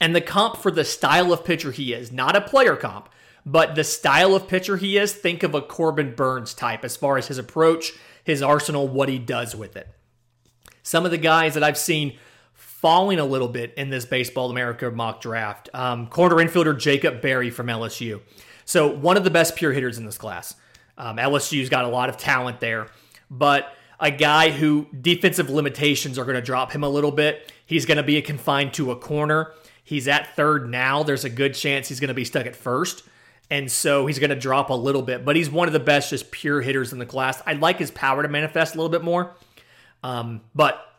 And 0.00 0.16
the 0.16 0.20
comp 0.20 0.56
for 0.56 0.72
the 0.72 0.84
style 0.84 1.32
of 1.32 1.44
pitcher 1.44 1.70
he 1.70 1.92
is, 1.92 2.10
not 2.10 2.34
a 2.34 2.40
player 2.40 2.74
comp, 2.74 3.08
but 3.46 3.74
the 3.74 3.84
style 3.84 4.34
of 4.34 4.48
pitcher 4.48 4.76
he 4.76 4.98
is, 4.98 5.12
think 5.12 5.42
of 5.42 5.54
a 5.54 5.62
Corbin 5.62 6.14
Burnes 6.14 6.54
type 6.54 6.84
as 6.84 6.96
far 6.96 7.18
as 7.18 7.28
his 7.28 7.38
approach, 7.38 7.92
his 8.24 8.42
arsenal, 8.42 8.88
what 8.88 9.08
he 9.08 9.18
does 9.18 9.54
with 9.54 9.76
it. 9.76 9.88
Some 10.82 11.04
of 11.04 11.12
the 11.12 11.18
guys 11.18 11.54
that 11.54 11.62
I've 11.62 11.78
seen 11.78 12.18
falling 12.82 13.20
a 13.20 13.24
little 13.24 13.48
bit 13.48 13.72
in 13.76 13.88
this 13.88 14.04
Baseball 14.04 14.50
America 14.50 14.90
mock 14.90 15.22
draft 15.22 15.70
um, 15.72 16.08
corner 16.08 16.36
infielder 16.36 16.78
Jacob 16.78 17.22
Berry 17.22 17.48
from 17.48 17.68
LSU. 17.68 18.20
So, 18.64 18.88
one 18.88 19.16
of 19.16 19.24
the 19.24 19.30
best 19.30 19.56
pure 19.56 19.72
hitters 19.72 19.96
in 19.96 20.04
this 20.04 20.18
class. 20.18 20.54
Um, 20.98 21.16
LSU's 21.16 21.70
got 21.70 21.86
a 21.86 21.88
lot 21.88 22.10
of 22.10 22.18
talent 22.18 22.60
there, 22.60 22.88
but 23.30 23.74
a 23.98 24.10
guy 24.10 24.50
who 24.50 24.88
defensive 25.00 25.48
limitations 25.48 26.18
are 26.18 26.24
going 26.24 26.36
to 26.36 26.42
drop 26.42 26.72
him 26.72 26.82
a 26.82 26.88
little 26.88 27.12
bit. 27.12 27.50
He's 27.64 27.86
going 27.86 27.96
to 27.96 28.02
be 28.02 28.20
confined 28.20 28.74
to 28.74 28.90
a 28.90 28.96
corner. 28.96 29.52
He's 29.84 30.06
at 30.06 30.34
third 30.36 30.68
now. 30.68 31.02
There's 31.02 31.24
a 31.24 31.30
good 31.30 31.54
chance 31.54 31.88
he's 31.88 32.00
going 32.00 32.08
to 32.08 32.14
be 32.14 32.24
stuck 32.24 32.46
at 32.46 32.56
first. 32.56 33.04
And 33.48 33.70
so 33.70 34.06
he's 34.06 34.18
going 34.18 34.30
to 34.30 34.36
drop 34.36 34.70
a 34.70 34.74
little 34.74 35.02
bit, 35.02 35.24
but 35.24 35.36
he's 35.36 35.50
one 35.50 35.68
of 35.68 35.72
the 35.72 35.80
best 35.80 36.10
just 36.10 36.30
pure 36.30 36.60
hitters 36.60 36.92
in 36.92 36.98
the 36.98 37.06
class. 37.06 37.42
I'd 37.46 37.60
like 37.60 37.78
his 37.78 37.90
power 37.90 38.22
to 38.22 38.28
manifest 38.28 38.74
a 38.74 38.78
little 38.78 38.90
bit 38.90 39.02
more. 39.02 39.34
Um, 40.02 40.40
but 40.54 40.91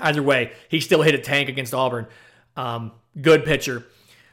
either 0.00 0.22
way, 0.22 0.52
he 0.68 0.80
still 0.80 1.02
hit 1.02 1.14
a 1.14 1.18
tank 1.18 1.48
against 1.48 1.74
Auburn. 1.74 2.06
Um, 2.56 2.92
good 3.20 3.44
pitcher. 3.44 3.84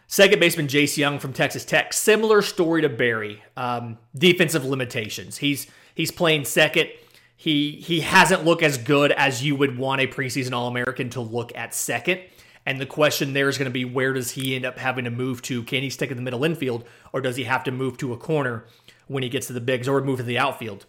Second 0.07 0.39
baseman 0.39 0.67
Jace 0.67 0.97
Jung 0.97 1.19
from 1.19 1.31
Texas 1.31 1.63
Tech. 1.63 1.93
Similar 1.93 2.41
story 2.41 2.81
to 2.81 2.89
Berry. 2.89 3.41
Um, 3.55 3.97
defensive 4.13 4.65
limitations. 4.65 5.37
He's 5.37 5.67
he's 5.95 6.11
playing 6.11 6.45
second. 6.45 6.89
He 7.37 7.71
he 7.71 8.01
hasn't 8.01 8.43
looked 8.43 8.61
as 8.61 8.77
good 8.77 9.11
as 9.13 9.43
you 9.43 9.55
would 9.55 9.77
want 9.77 10.01
a 10.01 10.07
preseason 10.07 10.53
All 10.53 10.67
American 10.67 11.09
to 11.11 11.21
look 11.21 11.55
at 11.55 11.73
second. 11.73 12.19
And 12.65 12.79
the 12.79 12.85
question 12.85 13.33
there 13.33 13.49
is 13.49 13.57
going 13.57 13.69
to 13.69 13.73
be 13.73 13.85
where 13.85 14.13
does 14.13 14.31
he 14.31 14.55
end 14.55 14.65
up 14.65 14.77
having 14.77 15.05
to 15.05 15.11
move 15.11 15.41
to? 15.43 15.63
Can 15.63 15.81
he 15.81 15.89
stick 15.89 16.11
in 16.11 16.17
the 16.17 16.23
middle 16.23 16.43
infield, 16.43 16.83
or 17.13 17.21
does 17.21 17.37
he 17.37 17.45
have 17.45 17.63
to 17.63 17.71
move 17.71 17.97
to 17.99 18.13
a 18.13 18.17
corner 18.17 18.65
when 19.07 19.23
he 19.23 19.29
gets 19.29 19.47
to 19.47 19.53
the 19.53 19.61
bigs, 19.61 19.87
or 19.87 20.01
move 20.01 20.17
to 20.17 20.23
the 20.23 20.37
outfield? 20.37 20.85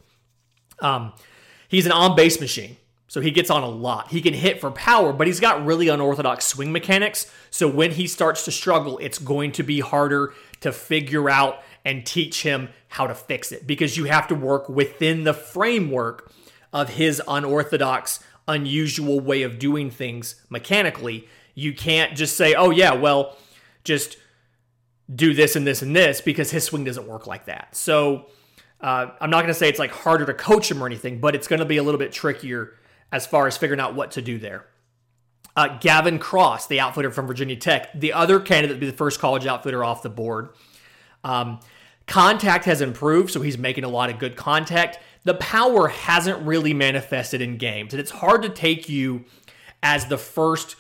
Um, 0.81 1.13
he's 1.69 1.87
an 1.87 1.93
on 1.93 2.17
base 2.17 2.41
machine. 2.41 2.77
So 3.13 3.21
he 3.21 3.31
gets 3.31 3.51
on 3.51 3.63
a 3.63 3.69
lot. 3.69 4.11
He 4.11 4.23
can 4.23 4.33
hit 4.33 4.59
for 4.59 4.71
power, 4.71 5.13
but 5.13 5.27
he's 5.27 5.39
got 5.39 5.67
really 5.67 5.89
unorthodox 5.89 6.47
swing 6.47 6.73
mechanics. 6.73 7.31
So 7.51 7.69
when 7.69 7.91
he 7.91 8.07
starts 8.07 8.47
to 8.47 8.51
struggle, 8.51 8.97
it's 9.03 9.19
going 9.19 9.53
to 9.53 9.63
be 9.63 9.81
harder 9.81 10.33
to 10.61 10.73
figure 10.73 11.29
out 11.29 11.63
and 11.85 12.07
teach 12.07 12.43
him 12.43 12.71
how 12.89 13.07
to 13.07 13.15
fix 13.15 13.53
it 13.53 13.67
because 13.67 13.99
you 13.99 14.05
have 14.05 14.29
to 14.29 14.35
work 14.35 14.67
within 14.71 15.25
the 15.25 15.35
framework 15.35 16.33
of 16.73 16.89
his 16.89 17.21
unorthodox, 17.29 18.21
unusual 18.49 19.21
way 19.21 19.43
of 19.43 19.59
doing 19.59 19.91
things 19.91 20.37
mechanically. 20.49 21.29
You 21.55 21.75
can't 21.75 22.17
just 22.17 22.35
say, 22.35 22.55
oh, 22.55 22.71
yeah, 22.71 22.95
well, 22.95 23.37
just 23.85 24.17
do 25.15 25.35
this 25.35 25.55
and 25.55 25.67
this 25.67 25.83
and 25.83 25.95
this 25.95 26.23
because 26.23 26.51
his 26.51 26.65
swing 26.65 26.85
doesn't 26.85 27.07
work 27.07 27.27
like 27.27 27.45
that. 27.45 27.77
So 27.77 28.31
uh, 28.81 29.09
I'm 29.21 29.29
not 29.29 29.43
going 29.43 29.53
to 29.53 29.55
say 29.55 29.69
it's 29.69 29.79
like 29.79 29.93
harder 29.93 30.25
to 30.25 30.33
coach 30.33 30.71
him 30.71 30.83
or 30.83 30.87
anything, 30.87 31.21
but 31.21 31.35
it's 31.35 31.47
going 31.47 31.61
to 31.61 31.67
be 31.67 31.77
a 31.77 31.83
little 31.83 31.99
bit 31.99 32.11
trickier 32.11 32.73
as 33.13 33.27
far 33.27 33.47
as 33.47 33.57
figuring 33.57 33.81
out 33.81 33.95
what 33.95 34.11
to 34.13 34.23
do 34.23 34.39
there. 34.39 34.67
Uh, 35.55 35.79
Gavin 35.79 36.19
Cross, 36.19 36.69
the 36.69 36.81
outfitter 36.81 37.11
from 37.11 37.27
Virginia 37.27 37.57
Tech, 37.57 37.93
the 37.93 38.15
other 38.15 38.41
candidate 38.41 38.77
to 38.77 38.81
be 38.81 38.87
the 38.87 38.97
first 38.97 39.21
college 39.21 39.47
outfitter 39.47 39.85
off 39.85 40.03
the 40.03 40.09
board. 40.09 40.49
Um, 41.23 41.61
contact 42.07 42.65
has 42.65 42.81
improved, 42.81 43.31
so 43.31 43.43
he's 43.43 43.59
making 43.59 43.85
a 43.85 43.89
lot 43.89 44.09
of 44.09 44.19
good 44.19 44.35
contact. 44.35 44.99
The 45.25 45.35
power 45.35 45.89
hasn't 45.89 46.45
really 46.47 46.73
manifested 46.73 47.43
in 47.43 47.59
games, 47.59 47.93
and 47.93 48.01
it's 48.01 48.11
hard 48.11 48.43
to 48.43 48.49
take 48.49 48.89
you 48.89 49.27
as 49.83 50.07
the 50.07 50.17
first 50.17 50.77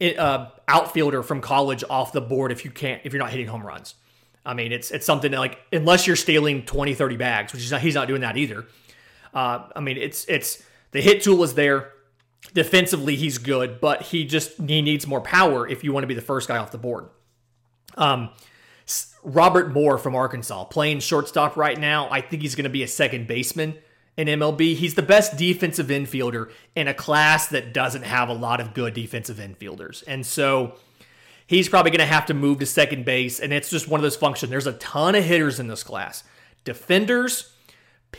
uh, 0.00 0.46
outfielder 0.68 1.22
from 1.22 1.40
college 1.40 1.82
off 1.90 2.12
the 2.12 2.20
board 2.20 2.52
if 2.52 2.64
you 2.64 2.70
can't 2.70 3.00
if 3.04 3.12
you're 3.12 3.22
not 3.22 3.30
hitting 3.30 3.48
home 3.48 3.66
runs. 3.66 3.96
I 4.46 4.54
mean, 4.54 4.72
it's 4.72 4.90
it's 4.90 5.06
something 5.06 5.32
like 5.32 5.58
unless 5.72 6.06
you're 6.06 6.16
stealing 6.16 6.64
20, 6.64 6.94
30 6.94 7.16
bags, 7.16 7.52
which 7.52 7.62
is 7.62 7.72
not, 7.72 7.80
he's 7.80 7.94
not 7.94 8.08
doing 8.08 8.20
that 8.20 8.36
either. 8.36 8.64
Uh, 9.32 9.66
I 9.74 9.80
mean, 9.80 9.96
it's 9.96 10.24
it's 10.26 10.62
the 10.94 11.02
hit 11.02 11.22
tool 11.22 11.42
is 11.42 11.54
there. 11.54 11.90
Defensively, 12.54 13.16
he's 13.16 13.38
good, 13.38 13.80
but 13.80 14.02
he 14.02 14.24
just 14.24 14.58
he 14.60 14.80
needs 14.80 15.06
more 15.06 15.20
power 15.20 15.68
if 15.68 15.82
you 15.82 15.92
want 15.92 16.04
to 16.04 16.06
be 16.06 16.14
the 16.14 16.22
first 16.22 16.46
guy 16.46 16.56
off 16.56 16.70
the 16.70 16.78
board. 16.78 17.08
Um, 17.96 18.30
Robert 19.24 19.72
Moore 19.72 19.98
from 19.98 20.14
Arkansas 20.14 20.64
playing 20.64 21.00
shortstop 21.00 21.56
right 21.56 21.78
now. 21.78 22.08
I 22.10 22.20
think 22.20 22.42
he's 22.42 22.54
going 22.54 22.64
to 22.64 22.70
be 22.70 22.82
a 22.82 22.88
second 22.88 23.26
baseman 23.26 23.74
in 24.16 24.28
MLB. 24.28 24.76
He's 24.76 24.94
the 24.94 25.02
best 25.02 25.36
defensive 25.36 25.88
infielder 25.88 26.50
in 26.76 26.86
a 26.86 26.94
class 26.94 27.48
that 27.48 27.74
doesn't 27.74 28.02
have 28.02 28.28
a 28.28 28.34
lot 28.34 28.60
of 28.60 28.72
good 28.72 28.94
defensive 28.94 29.38
infielders, 29.38 30.04
and 30.06 30.24
so 30.24 30.76
he's 31.44 31.68
probably 31.68 31.90
going 31.90 32.06
to 32.06 32.06
have 32.06 32.26
to 32.26 32.34
move 32.34 32.60
to 32.60 32.66
second 32.66 33.04
base. 33.04 33.40
And 33.40 33.52
it's 33.52 33.68
just 33.68 33.88
one 33.88 33.98
of 33.98 34.02
those 34.02 34.16
functions. 34.16 34.50
There's 34.50 34.68
a 34.68 34.74
ton 34.74 35.16
of 35.16 35.24
hitters 35.24 35.58
in 35.58 35.66
this 35.66 35.82
class, 35.82 36.22
defenders 36.62 37.53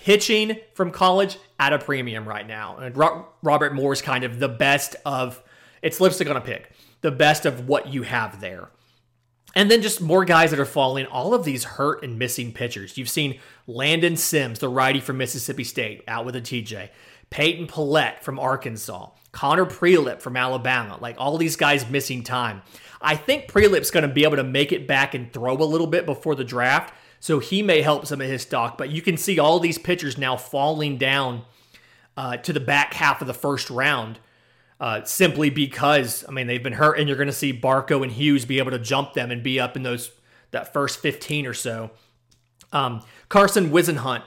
pitching 0.04 0.58
from 0.74 0.92
college 0.92 1.38
at 1.60 1.72
a 1.74 1.80
premium 1.80 2.28
right 2.28 2.46
now. 2.46 2.78
And 2.78 2.96
Robert 3.42 3.74
Moore 3.74 3.94
is 3.94 4.02
kind 4.02 4.24
of 4.24 4.40
the 4.40 4.50
best 4.50 4.96
of 5.06 5.42
it's 5.82 6.02
lipstick 6.02 6.30
on 6.30 6.36
a 6.36 6.42
pig, 6.42 6.68
the 7.02 7.12
best 7.12 7.46
of 7.46 7.68
what 7.68 7.88
you 7.94 8.04
have 8.04 8.42
there. 8.42 8.70
And 9.56 9.72
then 9.72 9.82
just 9.82 10.02
more 10.02 10.26
guys 10.26 10.52
that 10.52 10.60
are 10.60 10.66
falling. 10.66 11.06
All 11.06 11.34
of 11.34 11.46
these 11.46 11.64
hurt 11.64 12.04
and 12.04 12.20
missing 12.20 12.52
pitchers. 12.52 12.98
You've 12.98 13.10
seen 13.10 13.40
Landon 13.68 14.18
Sims, 14.18 14.60
the 14.60 14.68
righty 14.68 15.00
from 15.00 15.18
Mississippi 15.18 15.64
State, 15.64 16.04
out 16.10 16.26
with 16.26 16.36
a 16.36 16.42
TJ. 16.42 16.90
Peyton 17.30 17.68
Pallette 17.68 18.22
from 18.22 18.38
Arkansas. 18.38 19.12
Connor 19.32 19.66
Prielipp 19.66 20.22
from 20.22 20.36
Alabama. 20.36 20.98
Like 21.00 21.16
all 21.18 21.38
these 21.38 21.56
guys 21.56 21.90
missing 21.90 22.22
time. 22.22 22.64
I 23.02 23.16
think 23.16 23.50
Prielipp's 23.50 23.92
going 23.92 24.08
to 24.08 24.14
be 24.14 24.24
able 24.24 24.38
to 24.38 24.44
make 24.44 24.74
it 24.74 24.88
back 24.88 25.14
and 25.14 25.32
throw 25.32 25.54
a 25.54 25.64
little 25.64 25.88
bit 25.88 26.06
before 26.06 26.36
the 26.36 26.44
draft. 26.44 26.94
So 27.26 27.40
he 27.40 27.64
may 27.64 27.82
help 27.82 28.06
some 28.06 28.22
of 28.22 28.28
his 28.28 28.44
stock, 28.44 28.78
but 28.78 28.92
you 28.92 29.02
can 29.02 29.18
see 29.18 29.40
all 29.40 29.60
these 29.60 29.80
pitchers 29.80 30.16
now 30.16 30.38
falling 30.38 31.00
down 31.00 31.42
uh, 32.16 32.38
to 32.38 32.54
the 32.54 32.60
back 32.60 32.94
half 32.94 33.20
of 33.20 33.26
the 33.26 33.34
first 33.34 33.72
round 33.72 34.20
uh, 34.80 35.04
simply 35.06 35.50
because, 35.50 36.24
I 36.30 36.32
mean, 36.32 36.46
they've 36.46 36.62
been 36.62 36.74
hurt, 36.74 37.00
and 37.00 37.08
you're 37.08 37.18
going 37.18 37.26
to 37.26 37.34
see 37.34 37.52
Barco 37.52 38.04
and 38.04 38.12
Hughes 38.12 38.46
be 38.46 38.60
able 38.60 38.70
to 38.70 38.78
jump 38.78 39.14
them 39.14 39.32
and 39.32 39.42
be 39.42 39.60
up 39.60 39.76
in 39.76 39.82
those 39.82 40.12
that 40.52 40.72
first 40.72 41.00
15 41.00 41.48
or 41.48 41.56
so. 41.56 41.90
Um, 42.72 43.02
Carson 43.28 43.72
Whisenhunt 43.72 44.22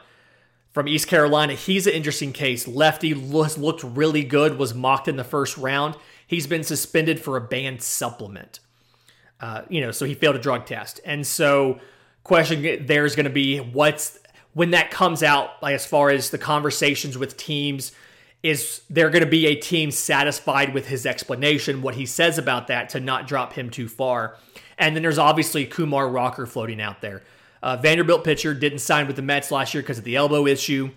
from 0.72 0.88
East 0.88 1.06
Carolina, 1.06 1.52
he's 1.52 1.86
an 1.86 1.92
interesting 1.92 2.32
case. 2.32 2.66
Lefty 2.66 3.14
looked 3.14 3.84
really 3.84 4.24
good, 4.24 4.58
was 4.58 4.74
mocked 4.74 5.06
in 5.06 5.14
the 5.14 5.22
first 5.22 5.56
round. 5.56 5.94
He's 6.26 6.48
been 6.48 6.64
suspended 6.64 7.20
for 7.20 7.36
a 7.36 7.40
banned 7.40 7.80
supplement. 7.80 8.58
Uh, 9.38 9.62
you 9.68 9.80
know, 9.80 9.92
so 9.92 10.04
he 10.04 10.14
failed 10.14 10.34
a 10.34 10.40
drug 10.40 10.66
test. 10.66 11.00
And 11.04 11.24
so 11.24 11.78
question 12.28 12.86
there 12.86 13.06
is 13.06 13.16
going 13.16 13.24
to 13.24 13.30
be 13.30 13.58
what's 13.58 14.18
when 14.52 14.70
that 14.72 14.90
comes 14.90 15.22
out, 15.22 15.62
like 15.62 15.74
as 15.74 15.86
far 15.86 16.10
as 16.10 16.30
the 16.30 16.38
conversations 16.38 17.16
with 17.16 17.36
teams, 17.36 17.92
is 18.42 18.82
there 18.90 19.10
going 19.10 19.24
to 19.24 19.30
be 19.30 19.46
a 19.46 19.54
team 19.54 19.90
satisfied 19.90 20.74
with 20.74 20.86
his 20.86 21.06
explanation, 21.06 21.82
what 21.82 21.94
he 21.94 22.06
says 22.06 22.38
about 22.38 22.66
that, 22.68 22.90
to 22.90 23.00
not 23.00 23.26
drop 23.26 23.54
him 23.54 23.70
too 23.70 23.88
far? 23.88 24.36
And 24.76 24.94
then 24.94 25.02
there's 25.02 25.18
obviously 25.18 25.64
Kumar 25.64 26.08
Rocker 26.08 26.46
floating 26.46 26.80
out 26.80 27.00
there. 27.00 27.22
Uh, 27.62 27.76
Vanderbilt 27.76 28.24
pitcher 28.24 28.54
didn't 28.54 28.80
sign 28.80 29.06
with 29.06 29.16
the 29.16 29.22
Mets 29.22 29.50
last 29.50 29.74
year 29.74 29.82
because 29.82 29.98
of 29.98 30.04
the 30.04 30.16
elbow 30.16 30.46
issue. 30.46 30.90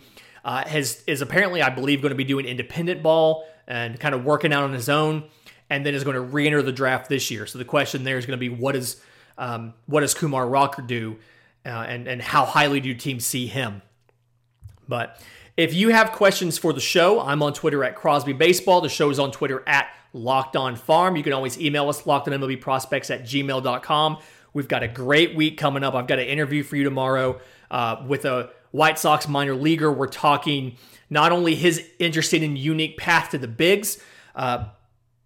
Uh, 0.43 0.67
has 0.67 1.03
is 1.07 1.21
apparently, 1.21 1.61
I 1.61 1.69
believe, 1.69 2.01
going 2.01 2.11
to 2.11 2.15
be 2.15 2.23
doing 2.23 2.45
independent 2.45 3.01
ball 3.01 3.45
and 3.67 3.99
kind 3.99 4.13
of 4.13 4.25
working 4.25 4.51
out 4.51 4.63
on 4.63 4.73
his 4.73 4.89
own, 4.89 5.23
and 5.69 5.85
then 5.85 5.95
is 5.95 6.03
going 6.03 6.15
to 6.15 6.21
re-enter 6.21 6.61
the 6.61 6.71
draft 6.71 7.09
this 7.09 7.31
year. 7.31 7.45
So 7.45 7.57
the 7.57 7.65
question 7.65 8.03
there 8.03 8.17
is 8.17 8.25
going 8.25 8.37
to 8.37 8.49
be 8.49 8.49
what 8.49 8.75
is 8.75 9.01
um, 9.37 9.73
what 9.85 10.01
does 10.01 10.13
Kumar 10.13 10.47
Rocker 10.47 10.81
do, 10.81 11.17
uh, 11.65 11.69
and 11.69 12.07
and 12.07 12.21
how 12.21 12.45
highly 12.45 12.79
do 12.79 12.93
teams 12.93 13.25
see 13.25 13.47
him? 13.47 13.81
But 14.87 15.21
if 15.57 15.73
you 15.73 15.89
have 15.89 16.11
questions 16.11 16.57
for 16.57 16.73
the 16.73 16.79
show, 16.79 17.19
I'm 17.19 17.43
on 17.43 17.53
Twitter 17.53 17.83
at 17.83 17.95
Crosby 17.95 18.33
Baseball. 18.33 18.81
The 18.81 18.89
show 18.89 19.09
is 19.09 19.19
on 19.19 19.31
Twitter 19.31 19.63
at 19.67 19.89
Locked 20.13 20.55
On 20.55 20.75
Farm. 20.75 21.15
You 21.15 21.23
can 21.23 21.33
always 21.33 21.59
email 21.59 21.89
us 21.89 22.03
lockedonmlbprospects 22.03 23.13
at 23.13 23.23
gmail.com. 23.23 24.17
We've 24.53 24.67
got 24.67 24.83
a 24.83 24.87
great 24.87 25.35
week 25.35 25.57
coming 25.57 25.83
up. 25.83 25.93
I've 25.93 26.07
got 26.07 26.19
an 26.19 26.27
interview 26.27 26.63
for 26.63 26.75
you 26.75 26.83
tomorrow 26.83 27.39
uh, 27.69 28.03
with 28.05 28.25
a 28.25 28.49
White 28.71 28.99
Sox 28.99 29.27
minor 29.27 29.55
leaguer. 29.55 29.91
We're 29.91 30.07
talking 30.07 30.77
not 31.09 31.31
only 31.31 31.55
his 31.55 31.83
interesting 31.99 32.43
and 32.43 32.57
unique 32.57 32.97
path 32.97 33.31
to 33.31 33.37
the 33.37 33.47
bigs, 33.47 34.01
uh, 34.35 34.65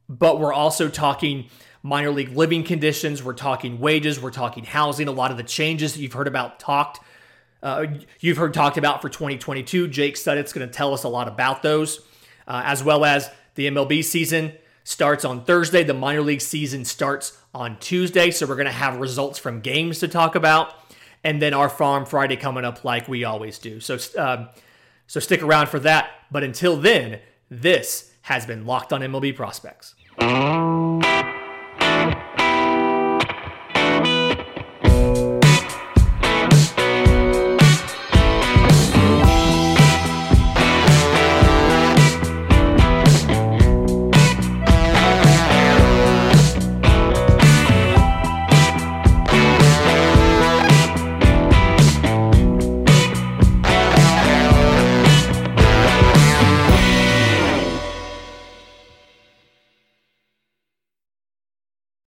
but 0.09 0.39
we're 0.39 0.53
also 0.53 0.89
talking 0.89 1.49
minor 1.85 2.09
league 2.09 2.35
living 2.35 2.63
conditions. 2.63 3.23
We're 3.23 3.33
talking 3.33 3.79
wages. 3.79 4.19
We're 4.19 4.31
talking 4.31 4.63
housing. 4.63 5.07
A 5.07 5.11
lot 5.11 5.29
of 5.29 5.37
the 5.37 5.43
changes 5.43 5.93
that 5.93 6.01
you've 6.01 6.13
heard 6.13 6.27
about 6.27 6.59
talked, 6.59 6.99
uh, 7.61 7.85
you've 8.19 8.37
heard 8.37 8.55
talked 8.55 8.77
about 8.77 9.03
for 9.03 9.09
2022. 9.09 9.87
Jake 9.89 10.17
Studdett's 10.17 10.51
going 10.51 10.67
to 10.67 10.73
tell 10.73 10.95
us 10.95 11.03
a 11.03 11.07
lot 11.07 11.27
about 11.27 11.61
those, 11.61 11.99
uh, 12.47 12.63
as 12.65 12.83
well 12.83 13.05
as 13.05 13.29
the 13.53 13.67
MLB 13.67 14.03
season 14.03 14.53
starts 14.83 15.23
on 15.23 15.45
Thursday. 15.45 15.83
The 15.83 15.93
minor 15.93 16.23
league 16.23 16.41
season 16.41 16.85
starts 16.85 17.37
on 17.53 17.77
Tuesday. 17.77 18.31
So 18.31 18.47
we're 18.47 18.55
going 18.55 18.65
to 18.65 18.71
have 18.71 18.97
results 18.97 19.37
from 19.37 19.61
games 19.61 19.99
to 19.99 20.07
talk 20.07 20.33
about, 20.33 20.73
and 21.23 21.39
then 21.39 21.53
our 21.53 21.69
Farm 21.69 22.07
Friday 22.07 22.35
coming 22.35 22.65
up 22.65 22.83
like 22.83 23.07
we 23.07 23.23
always 23.25 23.59
do. 23.59 23.79
So, 23.79 23.99
um, 24.17 24.49
so 25.05 25.19
stick 25.19 25.43
around 25.43 25.69
for 25.69 25.77
that. 25.81 26.09
But 26.31 26.43
until 26.43 26.77
then, 26.77 27.19
this 27.51 28.11
has 28.23 28.47
been 28.47 28.65
Locked 28.65 28.91
on 28.91 29.01
MLB 29.01 29.35
Prospects. 29.35 29.93